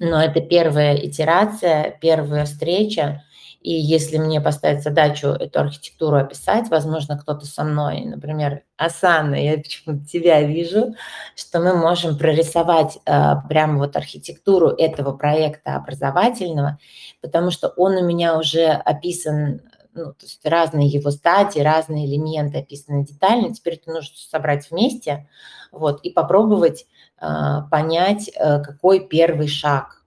но 0.00 0.22
это 0.22 0.40
первая 0.40 0.96
итерация, 0.96 1.98
первая 2.00 2.44
встреча, 2.44 3.24
и 3.62 3.72
если 3.72 4.18
мне 4.18 4.40
поставить 4.40 4.82
задачу 4.82 5.28
эту 5.28 5.60
архитектуру 5.60 6.16
описать, 6.16 6.68
возможно, 6.68 7.16
кто-то 7.16 7.46
со 7.46 7.62
мной, 7.62 8.04
например, 8.04 8.62
Асана, 8.76 9.36
я 9.36 9.56
почему-то 9.56 10.04
тебя 10.04 10.42
вижу, 10.42 10.94
что 11.36 11.60
мы 11.60 11.76
можем 11.76 12.18
прорисовать 12.18 12.98
э, 13.06 13.34
прямо 13.48 13.78
вот 13.78 13.96
архитектуру 13.96 14.70
этого 14.70 15.16
проекта 15.16 15.76
образовательного, 15.76 16.78
потому 17.20 17.52
что 17.52 17.68
он 17.68 17.92
у 17.96 18.04
меня 18.04 18.36
уже 18.36 18.66
описан, 18.66 19.60
ну, 19.94 20.06
то 20.06 20.22
есть 20.24 20.44
разные 20.44 20.88
его 20.88 21.10
стадии, 21.12 21.60
разные 21.60 22.06
элементы 22.06 22.58
описаны 22.58 23.04
детально. 23.04 23.54
Теперь 23.54 23.74
это 23.74 23.92
нужно 23.92 24.16
собрать 24.16 24.70
вместе, 24.70 25.28
вот, 25.70 26.00
и 26.02 26.10
попробовать 26.10 26.86
а, 27.18 27.62
понять, 27.70 28.28
э, 28.34 28.60
какой 28.60 29.06
первый 29.06 29.46
шаг, 29.46 30.01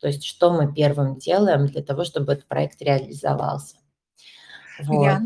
то 0.00 0.08
есть 0.08 0.24
что 0.24 0.52
мы 0.52 0.72
первым 0.72 1.16
делаем 1.16 1.66
для 1.66 1.82
того, 1.82 2.04
чтобы 2.04 2.32
этот 2.32 2.46
проект 2.46 2.80
реализовался. 2.82 3.76
Вот. 4.82 5.04
Я 5.04 5.22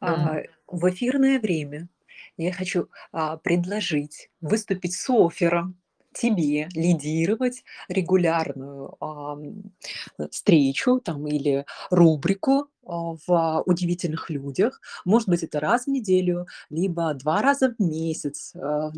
а, 0.00 0.38
в 0.66 0.90
эфирное 0.90 1.38
время 1.38 1.88
я 2.36 2.52
хочу 2.52 2.88
а, 3.12 3.36
предложить 3.36 4.30
выступить 4.40 4.94
с 4.94 5.10
оффером 5.10 5.78
тебе 6.12 6.68
лидировать 6.74 7.64
регулярную 7.88 8.96
а, 9.00 9.38
встречу 10.30 11.00
там, 11.00 11.26
или 11.26 11.64
рубрику 11.90 12.68
а, 12.84 13.14
в 13.26 13.62
удивительных 13.66 14.30
людях. 14.30 14.80
Может 15.04 15.28
быть, 15.28 15.42
это 15.42 15.60
раз 15.60 15.84
в 15.84 15.88
неделю, 15.88 16.46
либо 16.70 17.14
два 17.14 17.42
раза 17.42 17.74
в 17.74 17.80
месяц 17.80 18.54
а, 18.56 18.90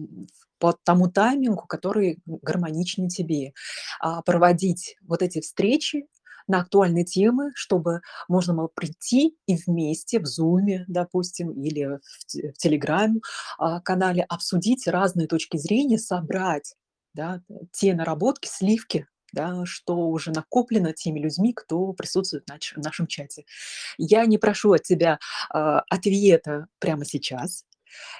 по 0.61 0.77
тому 0.85 1.11
таймингу, 1.11 1.67
который 1.67 2.21
гармоничнее 2.27 3.09
тебе. 3.09 3.53
А, 3.99 4.23
проводить 4.23 4.97
вот 5.03 5.23
эти 5.23 5.41
встречи 5.41 6.07
на 6.47 6.61
актуальные 6.61 7.05
темы, 7.05 7.51
чтобы 7.55 8.01
можно 8.29 8.55
было 8.55 8.69
прийти 8.69 9.37
и 9.47 9.57
вместе 9.57 10.21
в 10.21 10.25
Zoom, 10.25 10.85
допустим, 10.89 11.51
или 11.53 11.85
в, 11.85 12.01
в 12.29 12.67
Telegram-канале 12.67 14.23
обсудить 14.25 14.87
разные 14.87 15.27
точки 15.27 15.57
зрения, 15.57 15.99
собрать 15.99 16.75
да, 17.15 17.41
те 17.73 17.95
наработки, 17.95 18.49
сливки, 18.49 19.07
да, 19.33 19.65
что 19.65 20.09
уже 20.09 20.33
накоплено 20.33 20.93
теми 20.93 21.21
людьми, 21.21 21.53
кто 21.55 21.93
присутствует 21.93 22.45
в 22.47 22.77
нашем 22.79 23.07
чате. 23.07 23.45
Я 23.97 24.27
не 24.27 24.39
прошу 24.39 24.73
от 24.73 24.83
тебя 24.83 25.19
э, 25.55 25.59
ответа 25.89 26.67
прямо 26.79 27.05
сейчас. 27.05 27.65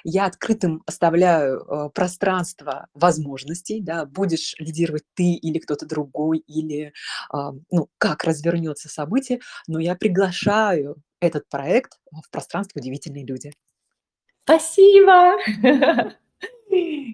Я 0.03 0.25
открытым 0.25 0.83
оставляю 0.85 1.61
э, 1.61 1.89
пространство 1.93 2.87
возможностей, 2.93 3.81
да, 3.81 4.05
будешь 4.05 4.55
лидировать 4.59 5.03
ты 5.13 5.33
или 5.33 5.59
кто-то 5.59 5.85
другой, 5.85 6.39
или 6.39 6.87
э, 6.87 7.37
ну, 7.71 7.89
как 7.97 8.23
развернется 8.23 8.89
событие, 8.89 9.39
но 9.67 9.79
я 9.79 9.95
приглашаю 9.95 10.97
этот 11.19 11.47
проект 11.49 11.99
в 12.11 12.29
пространство 12.31 12.79
«Удивительные 12.79 13.25
люди». 13.25 13.51
Спасибо! 14.43 15.37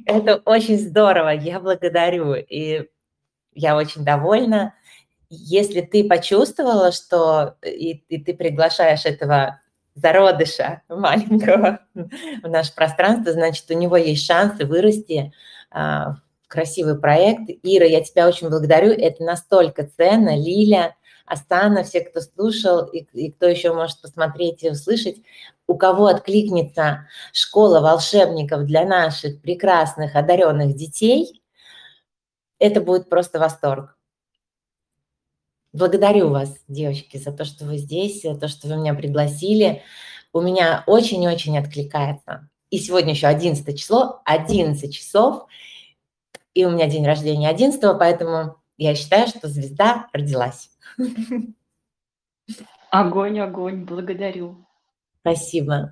Это 0.05 0.37
очень 0.45 0.79
здорово, 0.79 1.29
я 1.29 1.59
благодарю, 1.59 2.35
и 2.35 2.87
я 3.53 3.75
очень 3.75 4.05
довольна. 4.05 4.73
Если 5.29 5.81
ты 5.81 6.07
почувствовала, 6.07 6.91
что 6.91 7.57
и, 7.65 8.03
и 8.07 8.23
ты 8.23 8.33
приглашаешь 8.33 9.05
этого 9.05 9.59
зародыша 9.97 10.81
маленького 10.89 11.79
в 11.93 12.47
наше 12.47 12.73
пространство, 12.75 13.33
значит, 13.33 13.65
у 13.69 13.73
него 13.73 13.97
есть 13.97 14.25
шансы 14.25 14.65
вырасти 14.65 15.33
а, 15.71 16.15
в 16.43 16.47
красивый 16.47 16.99
проект. 16.99 17.49
Ира, 17.63 17.85
я 17.85 18.03
тебя 18.03 18.27
очень 18.27 18.49
благодарю, 18.49 18.91
это 18.91 19.23
настолько 19.23 19.89
ценно. 19.97 20.35
Лиля, 20.37 20.95
Астана, 21.25 21.83
все, 21.83 22.01
кто 22.01 22.21
слушал 22.21 22.85
и, 22.85 22.99
и 23.11 23.31
кто 23.31 23.47
еще 23.47 23.73
может 23.73 23.99
посмотреть 24.01 24.63
и 24.63 24.69
услышать, 24.69 25.17
у 25.67 25.75
кого 25.75 26.05
откликнется 26.05 27.07
школа 27.33 27.81
волшебников 27.81 28.65
для 28.65 28.85
наших 28.85 29.41
прекрасных, 29.41 30.15
одаренных 30.15 30.75
детей, 30.75 31.41
это 32.59 32.79
будет 32.81 33.09
просто 33.09 33.39
восторг. 33.39 33.96
Благодарю 35.77 36.29
вас, 36.29 36.57
девочки, 36.67 37.17
за 37.17 37.31
то, 37.31 37.45
что 37.45 37.65
вы 37.65 37.77
здесь, 37.77 38.23
за 38.23 38.35
то, 38.35 38.47
что 38.47 38.67
вы 38.67 38.77
меня 38.77 38.95
пригласили. 38.95 39.83
У 40.33 40.41
меня 40.41 40.83
очень-очень 40.87 41.55
откликается. 41.55 42.49
И 42.71 42.79
сегодня 42.79 43.11
еще 43.11 43.27
11 43.27 43.79
число, 43.79 44.23
11 44.25 44.91
часов, 44.91 45.45
и 46.55 46.65
у 46.65 46.71
меня 46.71 46.89
день 46.89 47.05
рождения 47.05 47.47
11, 47.47 47.79
поэтому 47.99 48.57
я 48.77 48.95
считаю, 48.95 49.27
что 49.27 49.47
звезда 49.47 50.07
родилась. 50.13 50.71
Огонь 52.89 53.39
огонь, 53.39 53.85
благодарю. 53.85 54.65
Спасибо. 55.19 55.91